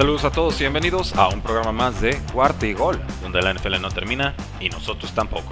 [0.00, 3.52] Saludos a todos y bienvenidos a un programa más de Cuarta y Gol, donde la
[3.52, 5.50] NFL no termina y nosotros tampoco.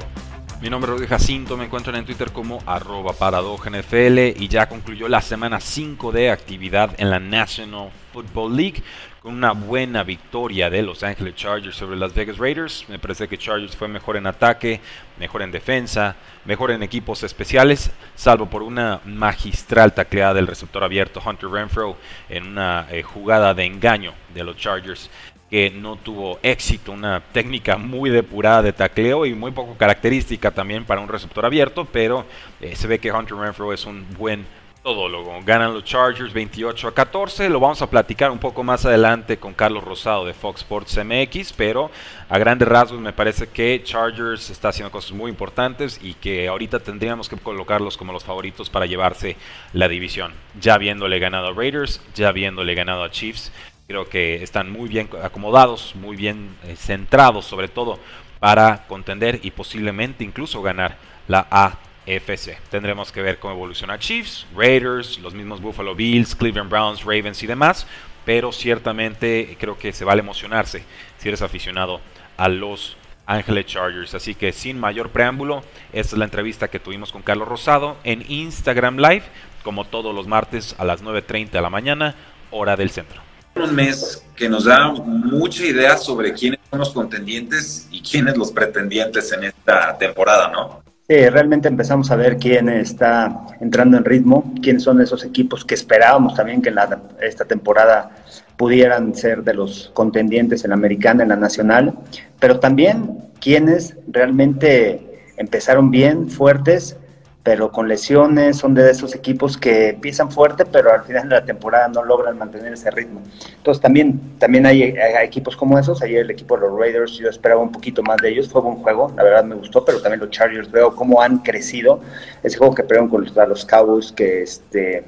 [0.63, 5.07] Mi nombre es Rudy Jacinto, me encuentran en Twitter como arroba NFL y ya concluyó
[5.07, 8.83] la semana 5 de actividad en la National Football League
[9.23, 12.85] con una buena victoria de Los Angeles Chargers sobre las Vegas Raiders.
[12.89, 14.81] Me parece que Chargers fue mejor en ataque,
[15.19, 21.21] mejor en defensa, mejor en equipos especiales, salvo por una magistral tacleada del receptor abierto
[21.25, 21.97] Hunter Renfro
[22.29, 25.11] en una eh, jugada de engaño de los Chargers
[25.51, 30.85] que no tuvo éxito, una técnica muy depurada de tacleo y muy poco característica también
[30.85, 32.27] para un receptor abierto, pero
[32.61, 34.45] eh, se ve que Hunter Renfro es un buen
[34.83, 35.39] todólogo.
[35.45, 37.49] Ganan los Chargers 28 a 14.
[37.49, 41.53] Lo vamos a platicar un poco más adelante con Carlos Rosado de Fox Sports MX,
[41.53, 41.91] pero
[42.29, 46.81] a grandes rasgos me parece que Chargers está haciendo cosas muy importantes y que ahorita
[46.81, 49.37] tendríamos que colocarlos como los favoritos para llevarse
[49.73, 50.33] la división.
[50.61, 53.53] Ya habiéndole ganado a Raiders, ya habiéndole ganado a Chiefs,
[53.87, 57.99] creo que están muy bien acomodados, muy bien eh, centrados sobre todo
[58.39, 61.79] para contender y posiblemente incluso ganar la A
[62.17, 62.59] FC.
[62.71, 67.47] Tendremos que ver cómo evoluciona Chiefs, Raiders, los mismos Buffalo Bills, Cleveland Browns, Ravens y
[67.47, 67.87] demás,
[68.25, 70.83] pero ciertamente creo que se vale emocionarse
[71.19, 72.01] si eres aficionado
[72.37, 74.15] a los Ángeles Chargers.
[74.15, 78.25] Así que sin mayor preámbulo, esta es la entrevista que tuvimos con Carlos Rosado en
[78.29, 79.25] Instagram Live,
[79.63, 82.15] como todos los martes a las 9.30 de la mañana,
[82.51, 83.21] hora del centro.
[83.55, 88.53] Un mes que nos da mucha idea sobre quiénes son los contendientes y quiénes los
[88.53, 90.88] pretendientes en esta temporada, ¿no?
[91.11, 95.75] Sí, realmente empezamos a ver quién está entrando en ritmo, quiénes son esos equipos que
[95.75, 96.77] esperábamos también que en
[97.23, 98.11] esta temporada
[98.59, 101.95] pudieran ser de los contendientes en la americana, en la nacional,
[102.39, 106.99] pero también quienes realmente empezaron bien, fuertes,
[107.43, 111.45] pero con lesiones, son de esos equipos que empiezan fuerte, pero al final de la
[111.45, 113.23] temporada no logran mantener ese ritmo.
[113.57, 117.63] Entonces también, también hay, equipos como esos, ayer el equipo de los Raiders, yo esperaba
[117.63, 120.31] un poquito más de ellos, fue buen juego, la verdad me gustó, pero también los
[120.31, 122.01] Chargers, veo cómo han crecido,
[122.43, 125.05] ese juego que perdieron con los, Cowboys, que este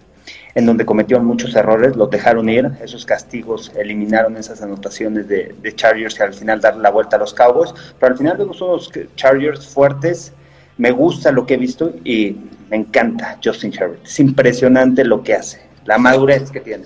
[0.54, 5.74] en donde cometieron muchos errores, los dejaron ir, esos castigos eliminaron esas anotaciones de, de
[5.74, 8.90] Chargers y al final dar la vuelta a los Cowboys, pero al final vemos unos
[9.14, 10.32] Chargers fuertes,
[10.80, 12.34] me gusta lo que he visto y
[12.70, 14.02] me encanta Justin Herbert.
[14.02, 16.84] Es impresionante lo que hace, la madurez que tiene.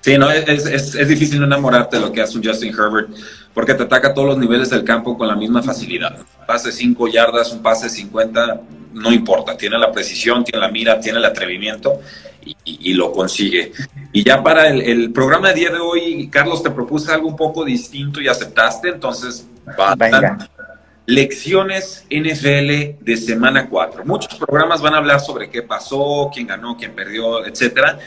[0.00, 3.08] Sí, no, es, es, difícil no enamorarte de lo que hace un Justin Herbert
[3.54, 6.16] porque te ataca a todos los niveles del campo con la misma facilidad.
[6.48, 8.60] pase 5 yardas, un pase 50,
[8.94, 9.56] no importa.
[9.56, 12.00] Tiene la precisión, tiene la mira, tiene el atrevimiento
[12.64, 13.72] y, lo consigue.
[14.12, 17.36] Y ya para el, el, programa de día de hoy, Carlos, te propuse algo un
[17.36, 19.46] poco distinto y aceptaste, entonces
[19.78, 19.94] va.
[19.94, 20.48] Venga.
[21.06, 24.04] Lecciones NFL de semana 4.
[24.04, 27.98] Muchos programas van a hablar sobre qué pasó, quién ganó, quién perdió, etcétera.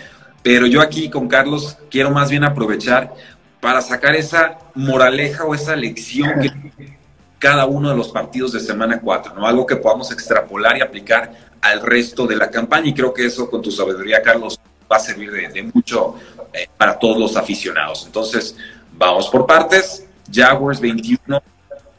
[0.43, 3.13] Pero yo aquí con Carlos quiero más bien aprovechar
[3.61, 6.97] para sacar esa moraleja o esa lección que
[7.39, 9.47] cada uno de los partidos de semana 4, ¿no?
[9.47, 12.89] Algo que podamos extrapolar y aplicar al resto de la campaña.
[12.89, 14.59] Y creo que eso, con tu sabiduría, Carlos,
[14.91, 16.15] va a servir de, mucho
[16.51, 18.03] eh, para todos los aficionados.
[18.05, 18.57] Entonces,
[18.91, 20.05] vamos por partes.
[20.31, 21.41] Jaguars 21,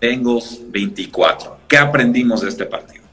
[0.01, 1.59] Bengals 24.
[1.69, 3.05] ¿Qué aprendimos de este partido?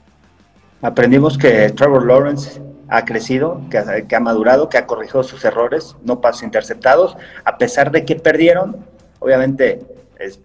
[0.81, 6.21] Aprendimos que Trevor Lawrence ha crecido, que ha, madurado, que ha corregido sus errores, no
[6.21, 8.77] pasos interceptados, a pesar de que perdieron.
[9.19, 9.81] Obviamente
[10.19, 10.39] es,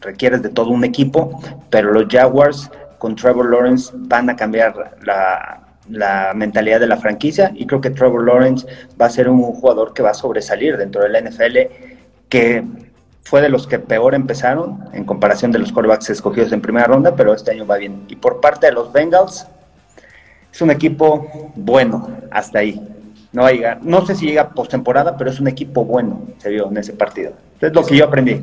[0.00, 5.62] requieres de todo un equipo, pero los Jaguars con Trevor Lawrence van a cambiar la,
[5.90, 8.66] la mentalidad de la franquicia y creo que Trevor Lawrence
[9.00, 11.58] va a ser un jugador que va a sobresalir dentro de la NFL,
[12.28, 12.64] que
[13.22, 17.14] fue de los que peor empezaron en comparación de los quarterbacks escogidos en primera ronda,
[17.14, 18.04] pero este año va bien.
[18.08, 19.46] Y por parte de los Bengals,
[20.52, 22.80] es un equipo bueno hasta ahí.
[23.32, 23.44] No,
[23.80, 27.32] no sé si llega postemporada, pero es un equipo bueno, se vio en ese partido.
[27.60, 28.42] Es lo que yo aprendí.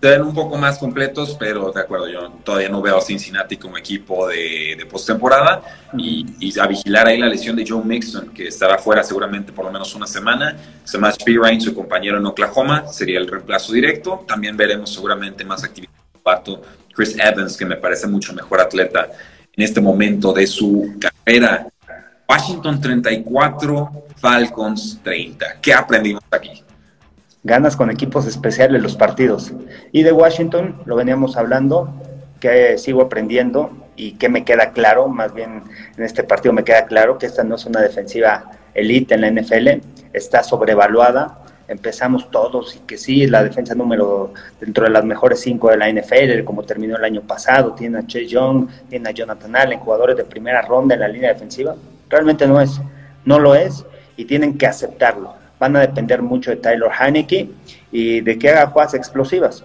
[0.00, 3.76] Ven un poco más completos, pero de acuerdo, yo todavía no veo a Cincinnati como
[3.76, 5.62] equipo de, de postemporada
[5.96, 9.64] y, y, a vigilar ahí la lesión de Joe Mixon, que estará fuera seguramente por
[9.64, 10.56] lo menos una semana.
[10.84, 14.24] Samash Pirine, su compañero en Oklahoma, sería el reemplazo directo.
[14.26, 15.90] También veremos seguramente más actividad
[16.94, 19.08] Chris Evans, que me parece mucho mejor atleta
[19.56, 21.66] en este momento de su carrera.
[22.28, 25.60] Washington 34, Falcons 30.
[25.60, 26.62] ¿Qué aprendimos aquí?
[27.42, 29.52] Ganas con equipos especiales los partidos.
[29.92, 31.92] Y de Washington, lo veníamos hablando,
[32.38, 35.62] que sigo aprendiendo y que me queda claro, más bien
[35.96, 39.30] en este partido me queda claro que esta no es una defensiva elite en la
[39.30, 39.68] NFL,
[40.12, 41.38] está sobrevaluada.
[41.68, 45.88] Empezamos todos y que sí, la defensa número dentro de las mejores cinco de la
[45.88, 50.16] NFL, como terminó el año pasado, tiene a Chase Young, tiene a Jonathan Allen, jugadores
[50.16, 51.76] de primera ronda en la línea defensiva.
[52.08, 52.80] Realmente no es,
[53.24, 53.84] no lo es
[54.16, 57.48] y tienen que aceptarlo van a depender mucho de Tyler Heineke
[57.92, 59.62] y de que haga jugadas explosivas.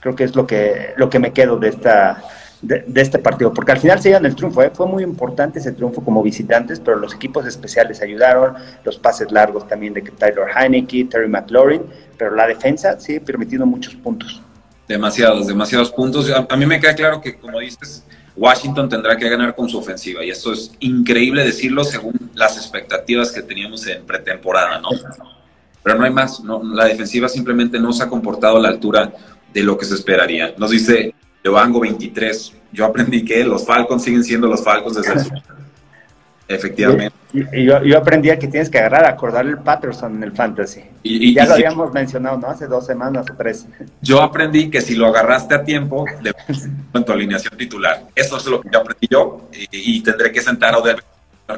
[0.00, 2.22] Creo que es lo que, lo que me quedo de, esta,
[2.60, 4.62] de, este partido, porque al final se llevan el triunfo.
[4.62, 4.70] ¿eh?
[4.74, 8.54] Fue muy importante ese triunfo como visitantes, pero los equipos especiales ayudaron,
[8.84, 11.82] los pases largos también de Tyler Heineke, Terry McLaurin,
[12.18, 14.42] pero la defensa sigue permitiendo muchos puntos.
[14.88, 16.30] Demasiados, demasiados puntos.
[16.30, 18.04] A, a mí me queda claro que, como dices,
[18.36, 23.32] Washington tendrá que ganar con su ofensiva y esto es increíble decirlo según las expectativas
[23.32, 24.90] que teníamos en pretemporada, ¿no?
[25.86, 26.42] Pero no hay más.
[26.42, 29.12] No, la defensiva simplemente no se ha comportado a la altura
[29.54, 30.52] de lo que se esperaría.
[30.58, 32.54] Nos dice Levango 23.
[32.72, 35.42] Yo aprendí que los Falcons siguen siendo los Falcons desde el
[36.48, 37.14] Efectivamente.
[37.32, 40.82] Y, yo, yo, aprendí que tienes que agarrar, acordar el Patterson en el fantasy.
[41.04, 42.48] Y, ya lo habíamos mencionado, ¿no?
[42.48, 43.66] Hace dos semanas o tres.
[44.02, 46.34] Yo aprendí que si lo agarraste a tiempo, de
[46.94, 48.06] en tu alineación titular.
[48.12, 50.96] Eso es lo que yo aprendí yo y, tendré que sentar a Odell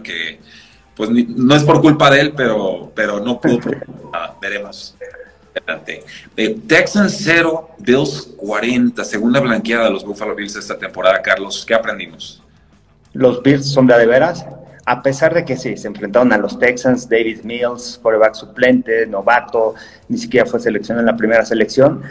[0.03, 0.39] que
[0.99, 3.61] pues no es por culpa de él, pero, pero no pudo.
[4.13, 4.97] Nada, veremos.
[6.37, 11.65] Eh, Texans 0, Bills 40, segunda blanqueada de los Buffalo Bills esta temporada, Carlos.
[11.65, 12.43] ¿Qué aprendimos?
[13.13, 14.45] Los Bills son de, veras,
[14.87, 19.77] a pesar de que sí, se enfrentaron a los Texans, David Mills, quarterback suplente, novato,
[20.09, 22.03] ni siquiera fue seleccionado en la primera selección,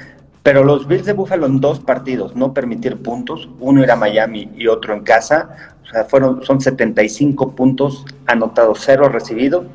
[0.44, 4.68] pero los Bills de Buffalo en dos partidos, no permitir puntos, uno era Miami y
[4.68, 9.66] otro en casa, o sea, fueron, son 75 puntos anotados, cero recibido.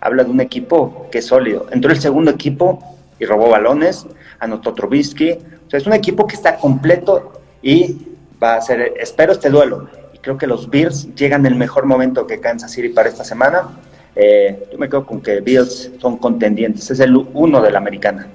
[0.00, 1.66] Habla de un equipo que es sólido.
[1.70, 2.82] Entró el segundo equipo
[3.18, 4.06] y robó balones,
[4.38, 5.32] anotó Trubisky.
[5.32, 7.98] O sea, es un equipo que está completo y
[8.42, 9.90] va a ser, espero este duelo.
[10.14, 13.24] Y creo que los Bills llegan en el mejor momento que Kansas City para esta
[13.24, 13.68] semana.
[14.16, 16.90] Eh, yo me quedo con que Bills son contendientes.
[16.90, 18.26] Es el uno de la americana.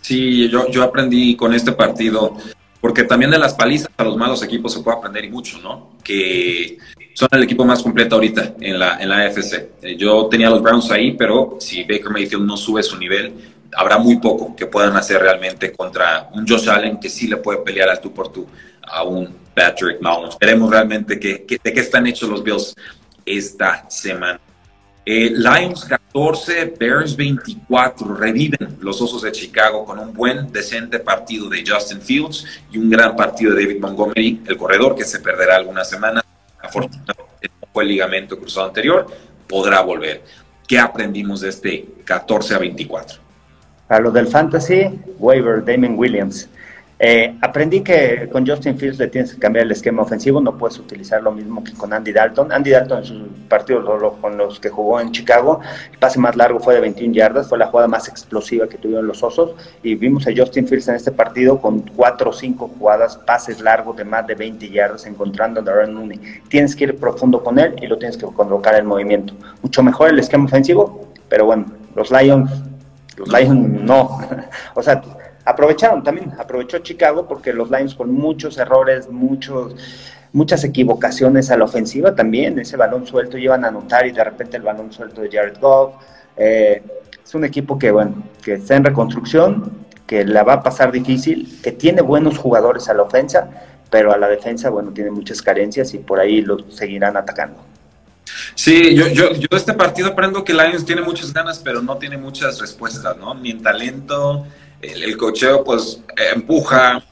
[0.00, 2.36] Sí, yo, yo aprendí con este partido
[2.82, 5.92] porque también de las palizas a los malos equipos se puede aprender y mucho, ¿no?
[6.02, 6.78] Que
[7.14, 9.68] son el equipo más completo ahorita en la, en la AFC.
[9.82, 13.34] Eh, yo tenía los Browns ahí, pero si Baker Mayfield no sube su nivel,
[13.72, 17.58] habrá muy poco que puedan hacer realmente contra un Josh Allen que sí le puede
[17.58, 18.48] pelear al tú por tú
[18.82, 20.36] a un Patrick Mahomes.
[20.40, 22.74] Veremos realmente de qué están hechos los Bills
[23.24, 24.40] esta semana.
[25.04, 28.14] Eh, Lions 14, Bears 24.
[28.14, 32.88] Reviven los Osos de Chicago con un buen, decente partido de Justin Fields y un
[32.88, 36.22] gran partido de David Montgomery, el corredor, que se perderá algunas semanas.
[36.60, 39.06] Afortunadamente fue el ligamento cruzado anterior,
[39.48, 40.22] podrá volver.
[40.68, 43.18] ¿Qué aprendimos de este 14 a 24?
[43.88, 44.88] Para lo del fantasy,
[45.18, 46.48] waiver, Damon Williams.
[47.04, 50.78] Eh, aprendí que con Justin Fields le tienes que cambiar el esquema ofensivo, no puedes
[50.78, 52.52] utilizar lo mismo que con Andy Dalton.
[52.52, 53.84] Andy Dalton en sus partidos
[54.20, 55.58] con los que jugó en Chicago,
[55.90, 59.08] el pase más largo fue de 21 yardas, fue la jugada más explosiva que tuvieron
[59.08, 63.16] los Osos y vimos a Justin Fields en este partido con 4 o 5 jugadas,
[63.16, 66.20] pases largos de más de 20 yardas encontrando a Darren Mooney.
[66.46, 69.34] Tienes que ir profundo con él y lo tienes que colocar en movimiento.
[69.60, 72.48] Mucho mejor el esquema ofensivo, pero bueno, los Lions,
[73.16, 74.20] los Lions no.
[74.76, 75.02] o sea,
[75.44, 79.74] aprovecharon también, aprovechó Chicago porque los Lions con muchos errores, muchos,
[80.32, 84.56] muchas equivocaciones a la ofensiva también, ese balón suelto llevan a anotar y de repente
[84.56, 85.94] el balón suelto de Jared Goff.
[86.36, 86.82] Eh,
[87.24, 91.60] es un equipo que, bueno, que está en reconstrucción, que la va a pasar difícil,
[91.62, 93.48] que tiene buenos jugadores a la ofensa,
[93.90, 97.60] pero a la defensa, bueno, tiene muchas carencias y por ahí lo seguirán atacando.
[98.54, 102.16] Sí, yo, yo, yo este partido aprendo que Lions tiene muchas ganas, pero no tiene
[102.16, 103.34] muchas respuestas, ¿no?
[103.34, 104.46] Ni en talento,
[104.82, 106.02] el, cocheo pues
[106.34, 107.02] empuja,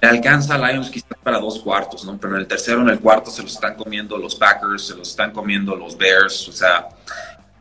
[0.00, 2.18] le alcanza a Lions quizás para dos cuartos, ¿no?
[2.18, 5.10] Pero en el tercero, en el cuarto se los están comiendo los Packers, se los
[5.10, 6.88] están comiendo los Bears, o sea,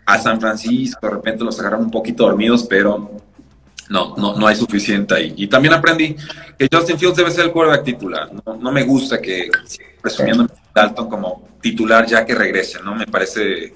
[0.05, 3.12] a San Francisco de repente los agarran un poquito dormidos, pero
[3.89, 5.34] no, no, no hay suficiente ahí.
[5.36, 6.15] Y también aprendí
[6.58, 8.29] que Justin Fields debe ser el quarterback titular.
[8.46, 9.50] No, me gusta que
[10.01, 12.96] presumiendo Dalton como titular ya que regrese, ¿no?
[12.96, 13.75] Me parece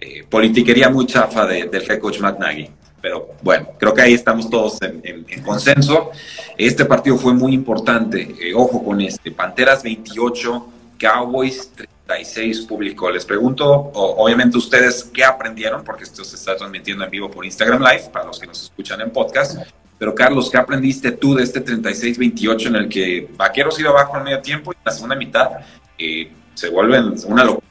[0.00, 2.70] eh, politiquería muy chafa del head coach Matt Nagy.
[3.00, 6.10] Pero bueno, creo que ahí estamos todos en, consenso.
[6.56, 11.70] Este partido fue muy importante, eh, ojo con este, Panteras 28, Cowboys
[12.06, 13.10] 36 público.
[13.10, 15.82] Les pregunto, obviamente ustedes, ¿qué aprendieron?
[15.84, 19.00] Porque esto se está transmitiendo en vivo por Instagram Live, para los que nos escuchan
[19.00, 19.58] en podcast.
[19.98, 24.24] Pero Carlos, ¿qué aprendiste tú de este 36-28 en el que Vaqueros iba abajo en
[24.24, 25.50] medio tiempo y la segunda mitad
[25.98, 27.66] eh, se vuelven una locura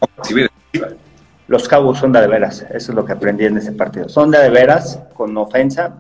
[1.50, 4.08] los Cabos son de veras, eso es lo que aprendí en ese partido.
[4.08, 5.96] Son de veras, con ofensa,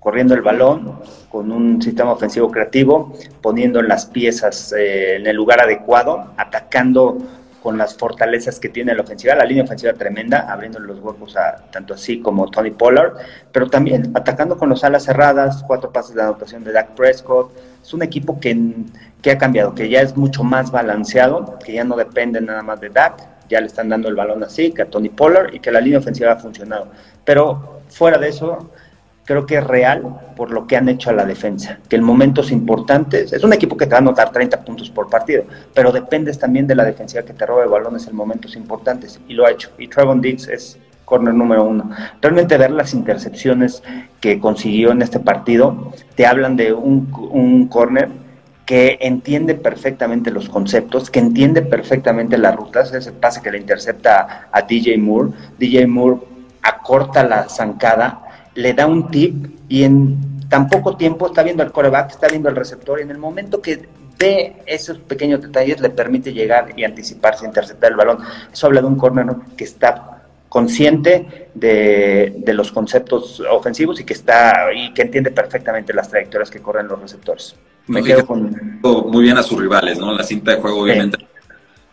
[0.00, 0.98] corriendo el balón,
[1.30, 7.16] con un sistema ofensivo creativo, poniendo las piezas eh, en el lugar adecuado, atacando
[7.62, 11.62] con las fortalezas que tiene la ofensiva, la línea ofensiva tremenda, abriendo los huecos a
[11.70, 13.12] tanto así como Tony Pollard,
[13.52, 17.52] pero también atacando con los alas cerradas, cuatro pases de anotación de Dak Prescott.
[17.80, 18.74] Es un equipo que,
[19.22, 22.80] que ha cambiado, que ya es mucho más balanceado, que ya no depende nada más
[22.80, 25.70] de Dak, ya le están dando el balón así, que a Tony Pollard y que
[25.70, 26.88] la línea ofensiva ha funcionado.
[27.24, 28.70] Pero fuera de eso,
[29.24, 30.02] creo que es real
[30.36, 33.76] por lo que han hecho a la defensa, que en momentos importantes, es un equipo
[33.76, 35.44] que te va a anotar 30 puntos por partido,
[35.74, 39.46] pero dependes también de la defensiva que te robe balones en momentos importantes, y lo
[39.46, 39.70] ha hecho.
[39.78, 41.90] Y Trevon Diggs es corner número uno.
[42.20, 43.82] Realmente ver las intercepciones
[44.20, 48.08] que consiguió en este partido, te hablan de un, un corner
[48.66, 54.48] que entiende perfectamente los conceptos, que entiende perfectamente las rutas, ese pase que le intercepta
[54.52, 56.20] a DJ Moore, DJ Moore
[56.62, 58.22] acorta la zancada,
[58.54, 62.48] le da un tip y en tan poco tiempo está viendo el coreback, está viendo
[62.48, 63.88] el receptor y en el momento que
[64.18, 68.18] ve esos pequeños detalles le permite llegar y anticiparse, interceptar el balón.
[68.52, 69.26] Eso habla de un corner
[69.56, 75.94] que está consciente de, de, los conceptos ofensivos y que está y que entiende perfectamente
[75.94, 77.56] las trayectorias que corren los receptores.
[77.86, 80.12] Me quedo con muy bien a sus rivales, ¿no?
[80.12, 81.18] La cinta de juego obviamente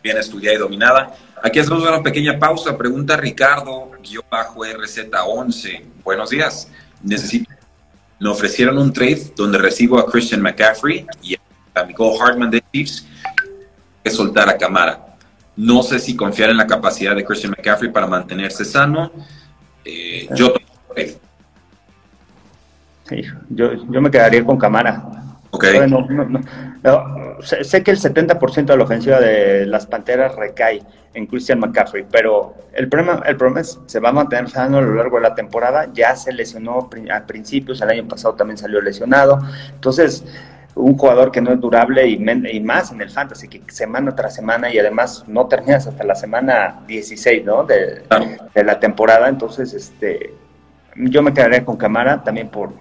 [0.03, 1.15] bien estudiada y dominada.
[1.41, 2.77] Aquí hacemos una pequeña pausa.
[2.77, 5.83] Pregunta Ricardo RZ11.
[6.03, 6.69] Buenos días.
[7.03, 7.51] Necesito.
[8.19, 13.05] Me ofrecieron un trade donde recibo a Christian McCaffrey y a Nicole Hartman de Chiefs
[14.03, 15.15] que soltar a Camara.
[15.55, 19.11] No sé si confiar en la capacidad de Christian McCaffrey para mantenerse sano.
[19.85, 20.53] Eh, yo,
[23.49, 25.19] yo, yo me quedaría con Camara.
[25.51, 25.77] Okay.
[25.77, 26.07] Bueno,
[27.41, 30.83] sé, que el 70% de la ofensiva de las Panteras recae
[31.15, 34.81] en Christian McCaffrey, pero el problema, el problema es se va a mantener sano a
[34.81, 35.89] lo largo de la temporada.
[35.93, 39.39] Ya se lesionó a principios, el año pasado también salió lesionado.
[39.73, 40.23] Entonces,
[40.75, 44.35] un jugador que no es durable y, y, más en el fantasy, que semana tras
[44.35, 47.63] semana y además no terminas hasta la semana 16, ¿no?
[47.63, 48.03] De,
[48.53, 49.27] de la temporada.
[49.27, 50.33] Entonces, este,
[50.95, 52.71] yo me quedaría con Camara también por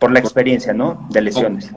[0.00, 1.06] por la experiencia, ¿no?
[1.10, 1.70] De lesiones.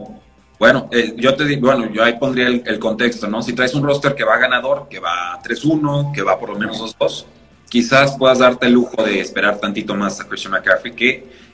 [0.57, 3.43] Bueno, eh, yo te digo, bueno, yo ahí pondría el, contexto, ¿no?
[3.43, 6.79] Si traes un roster que va ganador, que va 3-1, que va por lo menos
[6.97, 7.25] 2-2,
[7.67, 11.09] quizás puedas darte el lujo de esperar tantito más a Christian McCaffrey, que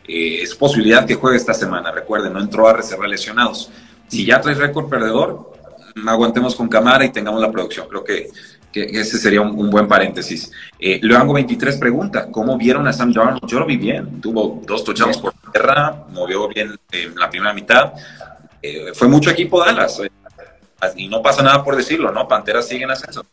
[0.07, 1.91] eh, es posibilidad que juegue esta semana.
[1.91, 3.71] Recuerden, no entró a reservar lesionados.
[4.07, 5.53] Si ya traes récord perdedor,
[6.05, 7.88] aguantemos con cámara y tengamos la producción.
[7.89, 8.29] Creo que
[8.73, 10.51] ese sería un, buen paréntesis.
[10.77, 13.47] Eh, Luango 23 pregunta, ¿cómo vieron a Sam Darnold?
[13.47, 17.93] Yo lo vi bien, tuvo dos touchdowns por tierra, movió bien en la primera mitad.
[18.61, 20.09] Eh, fue mucho equipo Dallas, eh,
[20.95, 22.27] y no pasa nada por decirlo, ¿no?
[22.27, 23.25] Panteras siguen ascenso.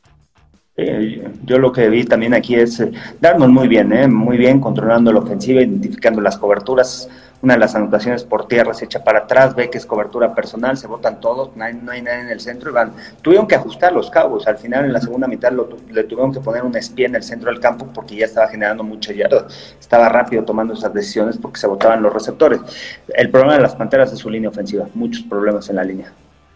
[0.77, 4.07] Yo lo que vi también aquí es eh, Darnold muy bien, ¿eh?
[4.09, 7.09] muy bien controlando la ofensiva, identificando las coberturas,
[7.41, 10.77] una de las anotaciones por tierra se echa para atrás, ve que es cobertura personal,
[10.77, 12.93] se votan todos, no hay, nadie en el centro y van.
[13.23, 16.63] Tuvieron que ajustar los cabos, al final en la segunda mitad le tuvieron que poner
[16.63, 19.47] un espía en el centro del campo porque ya estaba generando mucho yarda,
[19.81, 22.61] estaba rápido tomando esas decisiones porque se votaban los receptores.
[23.09, 26.13] El problema de las Panteras es su línea ofensiva, muchos problemas en la línea.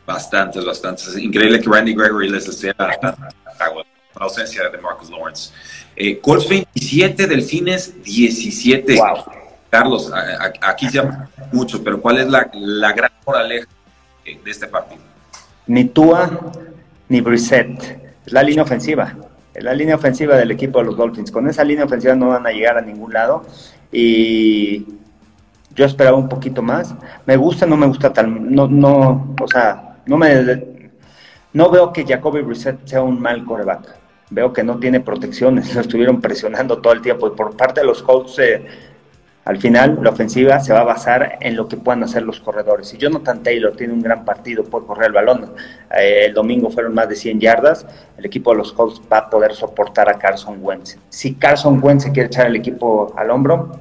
[0.06, 1.08] Bastantes, bastantes.
[1.08, 2.74] Es increíble que Randy Gregory les esté
[4.18, 5.52] la ausencia de Marcus Lawrence.
[5.96, 8.96] Eh, Colts 27, Delfines 17.
[8.96, 9.40] Wow
[9.70, 10.10] Carlos,
[10.62, 13.68] aquí se llama mucho, pero ¿cuál es la, la gran moraleja
[14.24, 15.00] de este partido?
[15.68, 16.28] Ni Tua
[17.08, 18.00] ni Brissett.
[18.26, 19.14] Es la línea ofensiva.
[19.54, 21.30] Es la línea ofensiva del equipo de los Dolphins.
[21.30, 23.44] Con esa línea ofensiva no van a llegar a ningún lado.
[23.92, 24.86] Y
[25.74, 26.92] yo esperaba un poquito más.
[27.24, 28.52] Me gusta, no me gusta tal.
[28.52, 30.64] No, no, o sea, no me.
[31.52, 33.99] No veo que Jacoby Brissett sea un mal coreback.
[34.30, 35.74] Veo que no tiene protecciones.
[35.74, 37.26] Lo estuvieron presionando todo el tiempo.
[37.26, 38.38] Y por parte de los Colts.
[38.38, 38.66] Eh,
[39.42, 42.88] al final, la ofensiva se va a basar en lo que puedan hacer los corredores.
[42.88, 45.54] Si Jonathan Taylor tiene un gran partido, por correr el balón.
[45.98, 47.86] Eh, el domingo fueron más de 100 yardas.
[48.18, 50.98] El equipo de los Colts va a poder soportar a Carson Wentz.
[51.08, 53.72] Si Carson Wentz se quiere echar el equipo al hombro,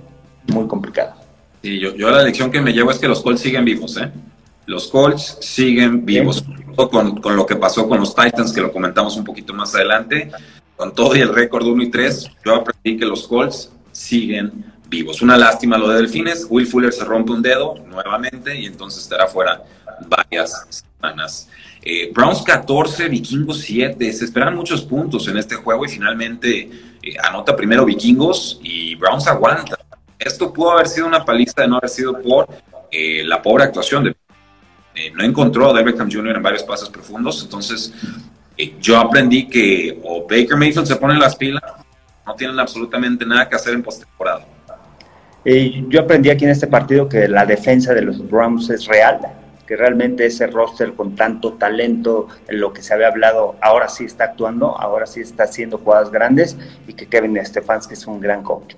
[0.48, 1.14] muy complicado.
[1.62, 4.10] Sí, yo, yo la lección que me llevo es que los Colts siguen vivos, ¿eh?
[4.70, 6.46] Los Colts siguen vivos.
[6.76, 10.32] Con, con lo que pasó con los Titans, que lo comentamos un poquito más adelante.
[10.78, 15.24] Con todo y el récord 1 y 3, yo aprendí que los Colts siguen vivos.
[15.24, 16.46] Una lástima lo de Delfines.
[16.50, 19.64] Will Fuller se rompe un dedo nuevamente y entonces estará fuera
[20.08, 21.50] varias semanas.
[21.82, 24.14] Eh, Browns 14, Vikingos 7.
[24.14, 26.70] Se esperan muchos puntos en este juego y finalmente
[27.02, 29.80] eh, anota primero Vikingos y Browns aguanta.
[30.20, 32.48] Esto pudo haber sido una paliza de no haber sido por
[32.92, 34.16] eh, la pobre actuación de...
[35.14, 36.36] no encontró a David Jr.
[36.36, 37.94] en varios pasos profundos, entonces
[38.80, 41.64] yo aprendí que o Baker Mayfield se pone las pilas,
[42.26, 44.46] no tienen absolutamente nada que hacer en postemporada.
[45.46, 49.20] yo aprendí aquí en este partido que la defensa de los Browns es real
[49.70, 54.04] que realmente ese roster con tanto talento, en lo que se había hablado, ahora sí
[54.04, 58.42] está actuando, ahora sí está haciendo jugadas grandes y que Kevin Stefanski es un gran
[58.42, 58.74] coach.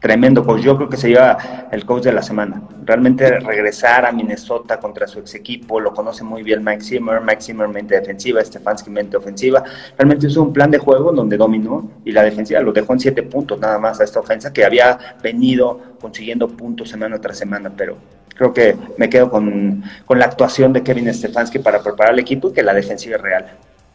[0.00, 2.62] Tremendo coach, yo creo que se lleva el coach de la semana.
[2.84, 7.42] Realmente regresar a Minnesota contra su ex equipo, lo conoce muy bien Mike Zimmer, Mike
[7.42, 9.64] Zimmer mente defensiva, Stefanski mente ofensiva.
[9.96, 13.22] Realmente es un plan de juego donde dominó y la defensiva lo dejó en siete
[13.24, 17.96] puntos nada más a esta ofensa que había venido consiguiendo puntos semana tras semana, pero
[18.38, 22.52] creo que me quedo con, la actuación de Kevin Stefanski para preparar el equipo y
[22.52, 23.46] que la defensiva es real.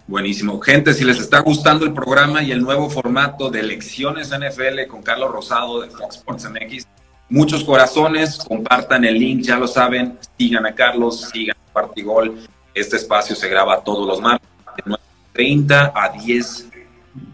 [0.06, 0.60] Buenísimo.
[0.60, 5.02] Gente, si les está gustando el programa y el nuevo formato de elecciones NFL con
[5.02, 6.88] Carlos Rosado de Fox Sports MX,
[7.30, 12.38] muchos corazones, compartan el link, ya lo saben, sigan a Carlos, sigan a Partigol.
[12.74, 14.50] Este espacio se graba todos los martes
[14.86, 14.96] de
[15.32, 16.70] 30 a 10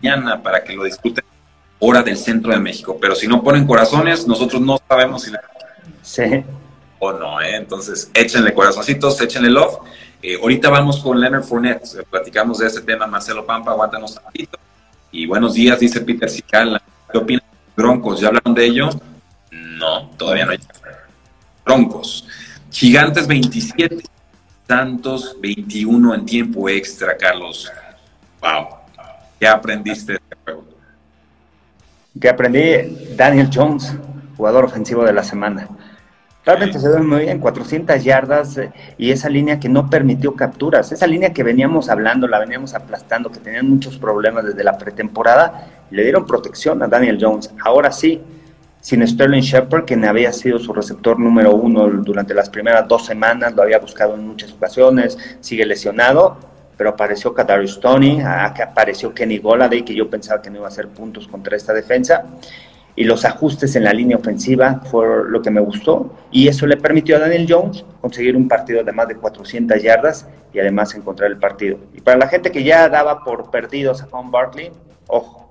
[0.02, 1.26] mañana para que lo disfruten
[1.80, 2.98] hora del centro de México.
[3.00, 5.32] Pero si no ponen corazones, nosotros no sabemos si...
[6.02, 6.44] Sí
[7.00, 7.56] o no, ¿eh?
[7.56, 9.78] Entonces, échenle corazoncitos, échenle love.
[10.22, 14.24] Eh, ahorita vamos con Leonard Fournette, eh, platicamos de ese tema, Marcelo Pampa, aguántanos un
[14.26, 14.60] ratito.
[15.12, 16.82] Y buenos días, dice Peter Sical.
[17.10, 18.20] ¿Qué opinan de Broncos?
[18.20, 18.90] ¿Ya hablaron de ello?
[19.50, 20.60] No, todavía no hay.
[21.64, 22.28] Broncos.
[22.70, 24.04] Gigantes 27,
[24.68, 27.72] Santos 21 en tiempo extra, Carlos.
[28.42, 28.68] Wow.
[29.40, 30.66] ¿Qué aprendiste de este juego?
[32.20, 33.16] ¿Qué aprendí?
[33.16, 33.96] Daniel Jones,
[34.36, 35.70] jugador ofensivo de la semana
[36.46, 40.92] Realmente se ve muy bien, 400 yardas eh, y esa línea que no permitió capturas,
[40.92, 45.68] esa línea que veníamos hablando, la veníamos aplastando, que tenían muchos problemas desde la pretemporada,
[45.92, 47.54] le dieron protección a Daniel Jones.
[47.64, 48.22] Ahora sí,
[48.80, 53.54] sin Sterling Shepard, quien había sido su receptor número uno durante las primeras dos semanas,
[53.54, 56.38] lo había buscado en muchas ocasiones, sigue lesionado,
[56.78, 60.88] pero apareció Kadarius Tony, apareció Kenny Goladay, que yo pensaba que no iba a hacer
[60.88, 62.24] puntos contra esta defensa
[63.00, 66.76] y los ajustes en la línea ofensiva fue lo que me gustó y eso le
[66.76, 71.32] permitió a Daniel Jones conseguir un partido de más de 400 yardas y además encontrar
[71.32, 71.78] el partido.
[71.94, 74.72] Y para la gente que ya daba por perdidos a Juan Barkley,
[75.08, 75.50] ojo,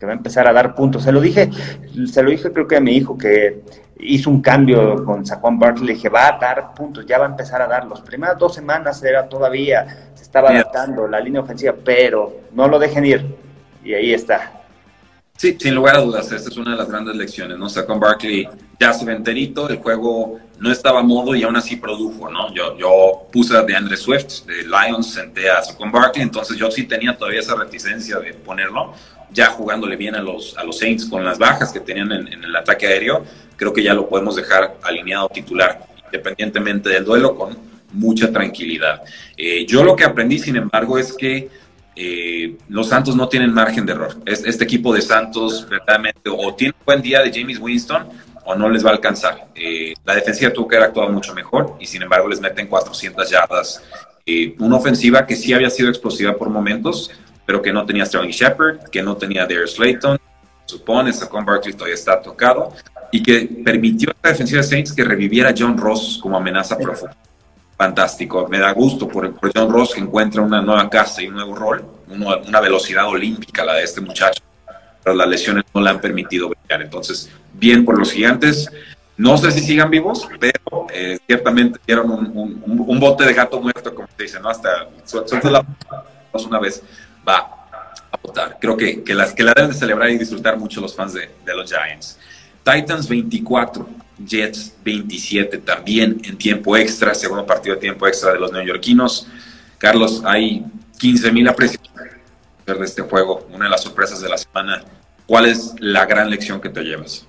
[0.00, 1.04] que va a empezar a dar puntos.
[1.04, 1.48] Se lo dije,
[2.10, 3.62] se lo dije creo que a mi hijo que
[4.00, 7.28] hizo un cambio con Saquon Barkley, le dije, va a dar puntos, ya va a
[7.28, 7.86] empezar a dar.
[7.86, 12.80] Las primeras dos semanas era todavía, se estaba adaptando la línea ofensiva, pero no lo
[12.80, 13.36] dejen ir.
[13.84, 14.59] Y ahí está.
[15.40, 17.66] Sí, sin lugar a dudas, esta es una de las grandes lecciones, ¿no?
[17.86, 18.46] con Barkley
[18.78, 22.52] ya se ve enterito, el juego no estaba a modo y aún así produjo, ¿no?
[22.52, 26.84] Yo, yo puse de Andre Swift, de Lions, senté a con Barkley, entonces yo sí
[26.84, 28.92] tenía todavía esa reticencia de ponerlo,
[29.32, 32.54] ya jugándole bien a los, a los Saints con las bajas que tenían en, el
[32.54, 33.24] ataque aéreo,
[33.56, 37.56] creo que ya lo podemos dejar alineado titular, independientemente del duelo, con
[37.94, 39.00] mucha tranquilidad.
[39.38, 41.48] Eh, yo lo que aprendí, sin embargo, es que
[42.02, 44.16] eh, los Santos no tienen margen de error.
[44.24, 48.08] Este, equipo de Santos verdaderamente o tiene un buen día de James Winston
[48.46, 49.48] o no les va a alcanzar.
[49.54, 53.28] Eh, la defensiva tuvo que haber actuado mucho mejor y sin embargo les meten 400
[53.28, 53.82] yardas.
[54.24, 57.10] Eh, una ofensiva que sí había sido explosiva por momentos,
[57.44, 60.18] pero que no tenía Sterling Shepard, que no tenía Darius Slayton,
[60.64, 62.72] supone, Saquon Barkley todavía está tocado,
[63.12, 67.14] y que permitió a la defensiva de Saints que reviviera John Ross como amenaza profunda
[67.80, 68.46] fantástico.
[68.46, 71.82] Me da gusto por, John Ross que encuentra una nueva casa y un nuevo rol,
[72.08, 74.42] una velocidad olímpica la de este muchacho,
[75.02, 76.82] pero las lesiones no le han permitido brillar.
[76.82, 78.70] Entonces, bien por los gigantes.
[79.16, 84.08] No sé si sigan vivos, pero eh, ciertamente dieron un, bote de gato muerto, como
[84.14, 84.50] se dice, ¿no?
[84.50, 85.64] Hasta suelta la
[86.46, 86.82] una vez,
[87.26, 87.38] va
[88.12, 88.58] a votar.
[88.60, 91.54] Creo que, que, las, que la deben de celebrar y disfrutar mucho los fans de
[91.54, 92.18] los Giants.
[92.64, 93.86] Titans 24,
[94.24, 99.26] Jets 27 también en tiempo extra, segundo partido de tiempo extra de los neoyorquinos.
[99.78, 100.64] Carlos, hay
[100.98, 102.12] 15 mil apreciaciones
[102.66, 104.82] de este juego, una de las sorpresas de la semana.
[105.26, 107.26] ¿Cuál es la gran lección que te llevas?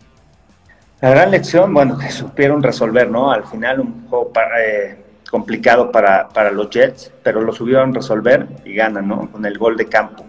[1.01, 3.31] La gran lección, bueno, que supieron resolver, ¿no?
[3.31, 8.75] Al final un juego eh, complicado para, para, los Jets, pero lo supieron resolver y
[8.75, 9.31] ganan, ¿no?
[9.31, 10.25] Con el gol de campo.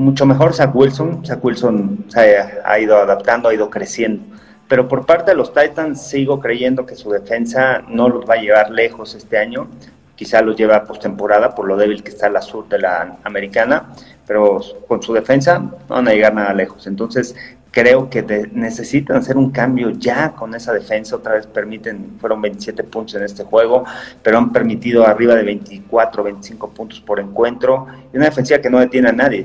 [0.00, 1.24] Mucho mejor Zach Wilson.
[1.24, 4.22] Zach Wilson se ha ido adaptando, ha ido creciendo
[4.70, 8.40] pero por parte de los Titans sigo creyendo que su defensa no los va a
[8.40, 9.66] llevar lejos este año.
[10.14, 13.90] Quizá los lleva a postemporada por lo débil que está la sur de la americana,
[14.28, 16.86] pero con su defensa no van a llegar nada lejos.
[16.86, 17.34] Entonces,
[17.70, 21.16] creo que necesitan hacer un cambio ya con esa defensa.
[21.16, 23.84] Otra vez permiten, fueron 27 puntos en este juego,
[24.22, 27.86] pero han permitido arriba de 24, 25 puntos por encuentro.
[28.12, 29.44] Y una defensiva que no detiene a nadie.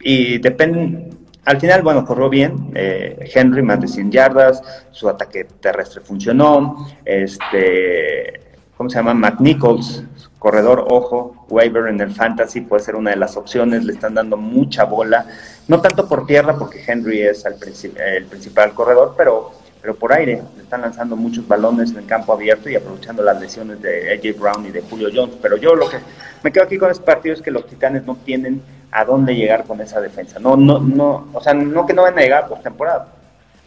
[0.00, 1.10] Y dependen,
[1.44, 2.70] al final, bueno, corrió bien.
[2.74, 6.86] Eh, Henry más de 100 yardas, su ataque terrestre funcionó.
[7.04, 8.40] Este,
[8.76, 9.12] ¿cómo se llama?
[9.12, 10.04] McNichols,
[10.40, 14.38] corredor, ojo, waiver en el fantasy puede ser una de las opciones, le están dando
[14.38, 15.26] mucha bola,
[15.68, 17.56] no tanto por tierra porque Henry es el,
[18.00, 22.32] el principal corredor, pero, pero por aire, le están lanzando muchos balones en el campo
[22.32, 25.90] abierto y aprovechando las lesiones de AJ Brown y de Julio Jones, pero yo lo
[25.90, 25.98] que
[26.42, 29.64] me quedo aquí con este partido es que los Titanes no tienen a dónde llegar
[29.64, 32.60] con esa defensa, no, no, no, o sea, no que no van a llegar por
[32.60, 33.08] temporada,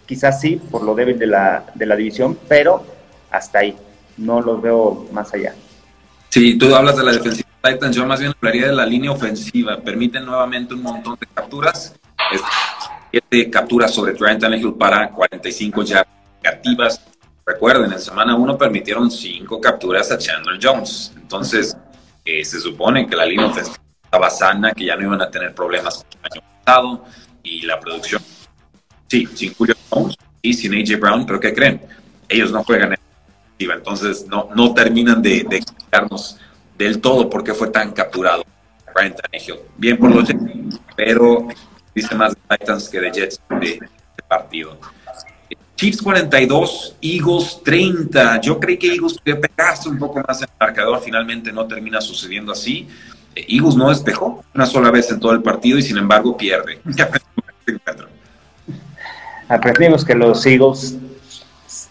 [0.08, 2.84] quizás sí, por lo débil de la, de la división, pero
[3.30, 3.78] hasta ahí,
[4.18, 5.54] no los veo más allá.
[6.34, 9.12] Sí, tú hablas de la defensiva de Titans, yo más bien hablaría de la línea
[9.12, 9.78] ofensiva.
[9.78, 11.93] Permiten nuevamente un montón de capturas.
[13.12, 16.04] Siete capturas sobre Trent Tannehill para 45 ya
[16.43, 17.06] negativas.
[17.46, 21.13] Recuerden, en semana 1 permitieron cinco capturas a Chandler Jones.
[21.15, 21.78] Entonces,
[22.26, 25.54] eh, se supone que la línea ofensiva estaba sana, que ya no iban a tener
[25.54, 27.06] problemas el año pasado.
[27.43, 28.24] Y la producción,
[29.08, 31.80] sí, sin Julio Jones y sin AJ Brown, pero ¿qué creen?
[32.28, 32.96] Ellos no juegan
[33.60, 36.38] entonces no, no terminan de, explicarnos
[36.78, 38.44] del todo por qué fue tan capturado
[38.94, 39.60] Brian Tannehill.
[39.78, 41.48] Bien por los Jets, pero
[41.96, 44.78] dice más de Titans que de Jets de este partido.
[45.76, 48.42] Chiefs 42, Eagles 30.
[48.42, 52.00] Yo creí que Eagles podía pegarse un poco más en el marcador, finalmente no termina
[52.00, 52.88] sucediendo así.
[53.36, 56.80] Eagles no despejó una sola vez en todo el partido y sin embargo pierde.
[59.50, 60.98] Aprendimos que los Eagles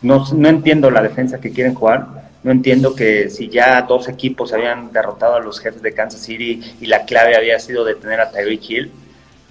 [0.03, 2.23] no, no entiendo la defensa que quieren jugar.
[2.43, 6.61] No entiendo que si ya dos equipos habían derrotado a los jefes de Kansas City
[6.81, 8.93] y la clave había sido detener a Tyreek Hill,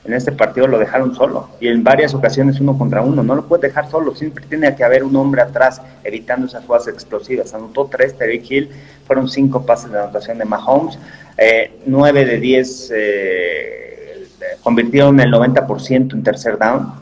[0.03, 3.23] en este partido lo dejaron solo y en varias ocasiones uno contra uno.
[3.23, 6.89] No lo puedes dejar solo, siempre tiene que haber un hombre atrás evitando esas jugadas
[6.89, 7.53] explosivas.
[7.53, 8.69] Anotó tres Tyreek Hill,
[9.07, 10.99] fueron cinco pases de anotación de Mahomes,
[11.37, 14.27] eh, nueve de diez eh,
[14.61, 16.93] convirtieron el 90% en tercer down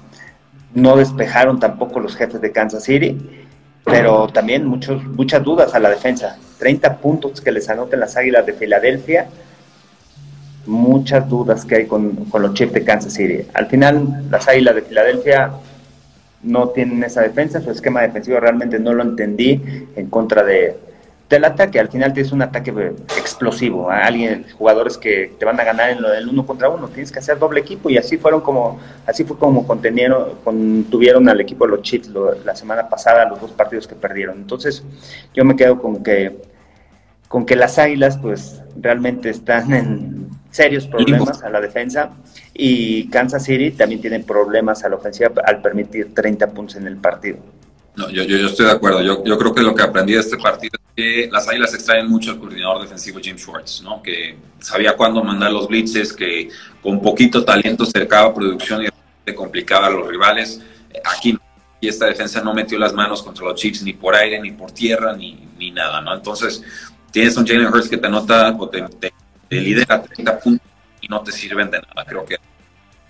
[0.74, 3.18] no despejaron tampoco los jefes de Kansas City,
[3.84, 6.38] pero también muchos, muchas dudas a la defensa.
[6.60, 9.28] 30 puntos que les anoten las Águilas de Filadelfia,
[10.66, 13.48] muchas dudas que hay con, con los Chiefs de Kansas City.
[13.54, 15.52] Al final, las Águilas de Filadelfia
[16.44, 19.62] no tienen esa defensa, su esquema defensivo realmente no lo entendí
[19.96, 20.78] en contra de,
[21.30, 21.80] del ataque.
[21.80, 22.72] Al final tienes un ataque
[23.18, 26.88] explosivo, a alguien, jugadores que te van a ganar en lo del uno contra uno.
[26.88, 31.40] Tienes que hacer doble equipo y así fueron como, así fue como contenieron, contuvieron al
[31.40, 32.10] equipo de los Chiefs
[32.44, 34.38] la semana pasada, los dos partidos que perdieron.
[34.38, 34.84] Entonces,
[35.34, 36.42] yo me quedo con que,
[37.28, 42.10] con que las Águilas, pues, realmente están en serios problemas a la defensa
[42.56, 46.98] y Kansas City también tiene problemas a la ofensiva al permitir 30 puntos en el
[46.98, 47.38] partido.
[48.00, 49.02] No, yo, yo, estoy de acuerdo.
[49.02, 52.08] Yo, yo, creo que lo que aprendí de este partido es que las águilas extraen
[52.08, 54.02] mucho al coordinador defensivo Jim Schwartz, ¿no?
[54.02, 56.48] Que sabía cuándo mandar los blitzes, que
[56.82, 60.62] con poquito talento cercaba producción y complicaba a los rivales.
[61.04, 61.38] Aquí
[61.82, 64.72] y esta defensa no metió las manos contra los Chiefs ni por aire, ni por
[64.72, 66.14] tierra, ni, ni nada, ¿no?
[66.14, 66.64] Entonces,
[67.12, 69.12] tienes un Jalen Hurts que te anota o te, te,
[69.50, 70.68] lidera 30 puntos
[71.02, 72.06] y no te sirven de nada.
[72.08, 72.38] Creo que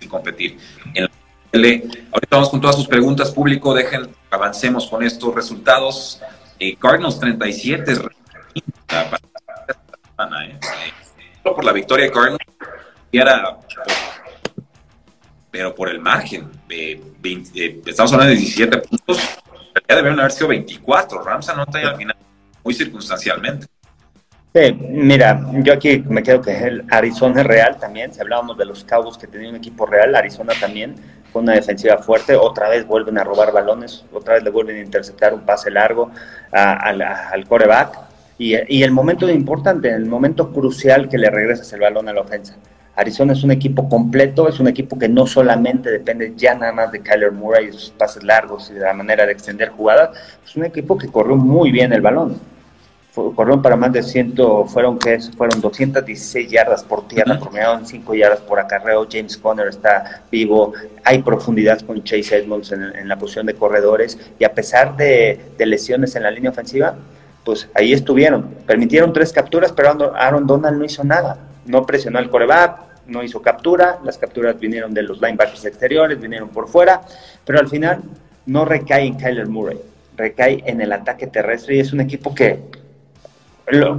[0.08, 0.58] competir.
[0.94, 1.10] En la
[1.52, 3.74] Ahorita vamos con todas sus preguntas, público.
[3.74, 6.20] Dejen, avancemos con estos resultados.
[6.60, 8.62] Eh, Cardinals 37 eh,
[11.42, 12.44] por la victoria de Cardinals
[13.10, 13.58] era
[15.50, 17.00] pero por el margen eh,
[17.86, 19.18] estamos hablando de 17 puntos
[19.88, 22.16] ya debieron haber sido 24 Rams anota al final
[22.62, 23.66] muy circunstancialmente
[24.52, 28.12] Sí, mira, yo aquí me quedo que el Arizona es real también.
[28.12, 30.96] Si hablábamos de los Cowboys que tenían un equipo real, Arizona también
[31.32, 32.34] con una defensiva fuerte.
[32.34, 36.10] Otra vez vuelven a robar balones, otra vez le vuelven a interceptar un pase largo
[36.50, 37.96] al coreback.
[38.38, 42.22] Y, y, el momento importante, el momento crucial que le regresas el balón a la
[42.22, 42.56] ofensa.
[42.96, 46.90] Arizona es un equipo completo, es un equipo que no solamente depende ya nada más
[46.90, 50.10] de Kyler Murray y sus pases largos y de la manera de extender jugadas,
[50.44, 52.40] es un equipo que corrió muy bien el balón
[53.14, 54.34] corrieron para más de 100,
[54.66, 59.06] fueron que fueron 216 yardas por tierra, uh 5 yardas por acarreo.
[59.10, 60.72] James Conner está vivo,
[61.04, 64.18] hay profundidad con Chase Edmonds en, la posición de corredores.
[64.38, 66.94] Y a pesar de, lesiones en la línea ofensiva,
[67.44, 68.54] pues ahí estuvieron.
[68.66, 71.38] Permitieron tres capturas, pero Aaron Donald no hizo nada.
[71.66, 76.48] No presionó al coreback, no hizo captura, las capturas vinieron de los linebackers exteriores, vinieron
[76.48, 77.02] por fuera,
[77.44, 78.02] pero al final
[78.46, 79.78] no recae en Kyler Murray,
[80.16, 82.60] recae en el ataque terrestre y es un equipo que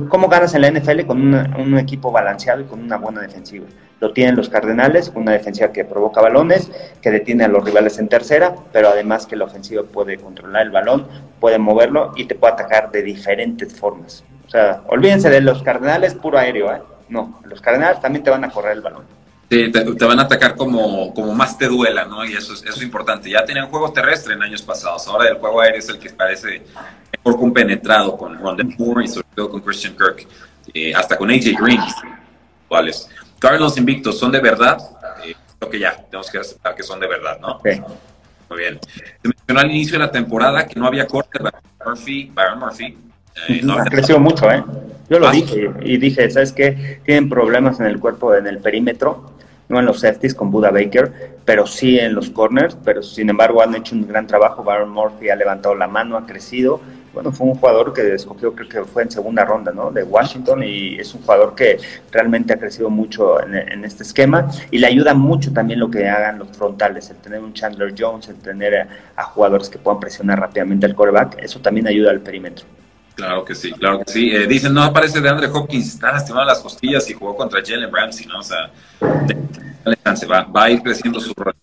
[0.10, 1.06] ¿Cómo ganas en la NFL?
[1.06, 3.66] Con un equipo balanceado y con una buena defensiva.
[4.00, 8.08] Lo tienen los Cardenales, una defensiva que provoca balones, que detiene a los rivales en
[8.08, 11.08] tercera, pero además que la ofensiva puede controlar el balón,
[11.40, 14.24] puede moverlo y te puede atacar de diferentes formas.
[14.48, 16.82] O sea, olvídense de los Cardenales puro aéreo, ¿eh?
[17.10, 19.04] No, los Cardenales también te van a correr el balón.
[19.52, 22.26] Sí, te, van a atacar como, como más te duela, ¿no?
[22.26, 23.30] Y eso es, eso es importante.
[23.30, 26.64] Ya tenían juego terrestre en años pasados, ahora el juego aéreo es el que parece
[27.24, 30.28] mejor compenetrado con Rondell Moore y sobre todo con Christian Kirk,
[30.74, 31.82] eh, hasta con AJ Green,
[32.68, 33.10] ¿cuáles?
[33.40, 34.78] Carlos Invictos, ¿son de verdad?
[35.26, 37.60] Eh, creo que ya, tenemos que aceptar que son de verdad, ¿no?
[37.64, 37.82] Sí.
[38.50, 38.80] Muy bien.
[38.84, 41.40] Se mencionó al inicio de la temporada que no había corte
[41.86, 42.98] Murphy, Byron Murphy.
[43.48, 44.62] Eh, no ha crecido mucho, ¿eh?
[45.10, 47.00] Yo lo dije y dije, ¿sabes qué?
[47.06, 49.32] Tienen problemas en el cuerpo, en el perímetro,
[49.70, 53.62] no en los safeties con Buda Baker, pero sí en los corners, pero sin embargo
[53.62, 54.64] han hecho un gran trabajo.
[54.64, 56.82] Byron Murphy ha levantado la mano, ha crecido
[57.14, 59.92] bueno, fue un jugador que escogió, creo que fue en segunda ronda, ¿no?
[59.92, 61.78] De Washington y es un jugador que
[62.12, 66.40] realmente ha crecido mucho en, este esquema y le ayuda mucho también lo que hagan
[66.40, 70.86] los frontales, el tener un Chandler Jones, el tener a, jugadores que puedan presionar rápidamente
[70.86, 72.66] al quarterback, eso también ayuda al perímetro.
[73.16, 74.34] Claro que sí, claro que sí.
[74.34, 77.92] Eh, dicen, no aparece de Andre Hopkins, está lastimado las costillas y jugó contra Jalen
[77.92, 78.40] Ramsey, ¿no?
[78.40, 78.72] O sea,
[80.30, 81.56] va, va a ir creciendo su rol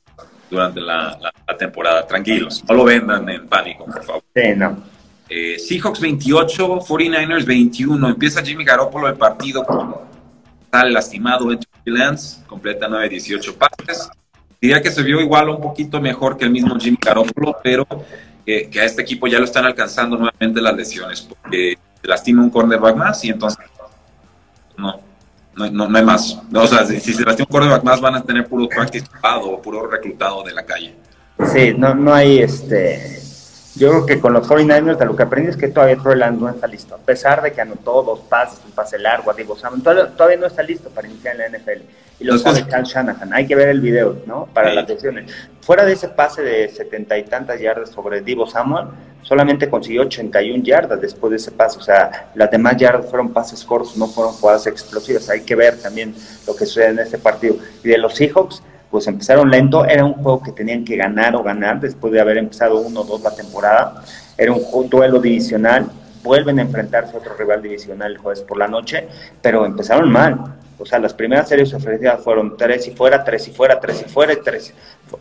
[0.50, 2.06] durante la, la temporada.
[2.06, 4.22] Tranquilos, no lo vendan en pánico, por favor.
[4.34, 4.97] Sí, no.
[5.28, 8.08] Eh, Seahawks 28, 49ers 21.
[8.08, 9.64] Empieza Jimmy Garoppolo el partido
[10.70, 14.08] tal lastimado en Lance, completa 9-18 pases.
[14.60, 17.86] Diría que se vio igual un poquito mejor que el mismo Jimmy Garoppolo, pero
[18.44, 22.96] que a este equipo ya lo están alcanzando nuevamente las lesiones, porque lastima un cornerback
[22.96, 23.64] más y entonces
[24.76, 25.00] no,
[25.54, 26.40] no, no, hay más.
[26.52, 29.86] o sea, si, se lastima un cornerback más van a tener puro practice o puro
[29.86, 30.94] reclutado de la calle.
[31.52, 33.27] Sí, no, no hay este
[33.78, 36.40] yo creo que con los 49ers de lo que aprendí es que todavía Troy Lance
[36.40, 36.96] no está listo.
[36.96, 40.46] A pesar de que anotó dos pases, un pase largo a Diego Samuel, todavía, no
[40.46, 41.82] está listo para iniciar en la NFL.
[42.20, 43.32] Y lo sabe Cal Shanahan.
[43.32, 44.46] Hay que ver el video, ¿no?
[44.52, 45.32] Para las lesiones.
[45.60, 48.88] Fuera de ese pase de setenta y tantas yardas sobre Divo Samuel,
[49.22, 51.78] solamente consiguió 81 yardas después de ese pase.
[51.78, 55.28] O sea, las demás yardas fueron pases cortos, no fueron jugadas explosivas.
[55.30, 56.14] Hay que ver también
[56.46, 57.56] lo que sucede en este partido.
[57.84, 61.42] Y de los Seahawks, pues empezaron lento, era un juego que tenían que ganar o
[61.42, 64.03] ganar después de haber empezado uno o dos la temporada,
[64.37, 65.90] era un duelo divisional,
[66.22, 69.09] vuelven a enfrentarse a otro rival divisional el jueves por la noche,
[69.42, 70.55] pero empezaron mal.
[70.79, 74.09] O sea, las primeras series ofrecidas fueron tres y fuera, tres y fuera, tres y
[74.09, 74.72] fuera tres.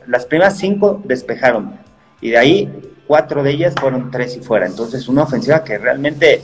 [0.06, 1.80] Las primeras cinco despejaron
[2.22, 4.68] y de ahí cuatro de ellas fueron tres y fuera.
[4.68, 6.42] Entonces, una ofensiva que realmente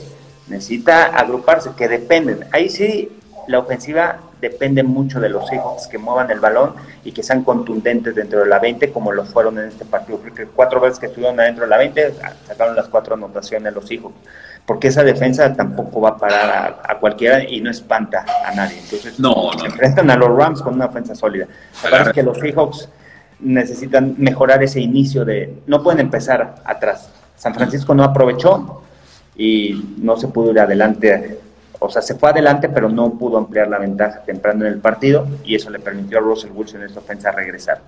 [0.48, 2.46] necesita agruparse, que dependen.
[2.50, 3.10] Ahí sí,
[3.46, 8.14] la ofensiva depende mucho de los hijos que muevan el balón y que sean contundentes
[8.14, 10.18] dentro de la 20 como lo fueron en este partido.
[10.18, 12.14] Porque cuatro veces que estuvieron adentro de la 20
[12.46, 14.12] sacaron las cuatro anotaciones los hijos.
[14.66, 18.78] Porque esa defensa tampoco va a parar a, cualquiera y no espanta a nadie.
[18.78, 21.46] Entonces, no, se enfrentan a los Rams con una defensa sólida.
[21.90, 22.88] La que los Seahawks
[23.40, 25.62] necesitan mejorar ese inicio de...
[25.66, 27.10] No pueden empezar atrás.
[27.36, 28.82] San Francisco no aprovechó
[29.36, 31.40] y no se pudo ir adelante
[31.78, 35.26] o sea, se fue adelante, pero no pudo ampliar la ventaja temprano en el partido
[35.44, 37.80] y eso le permitió a Russell Wilson en esta ofensa regresar.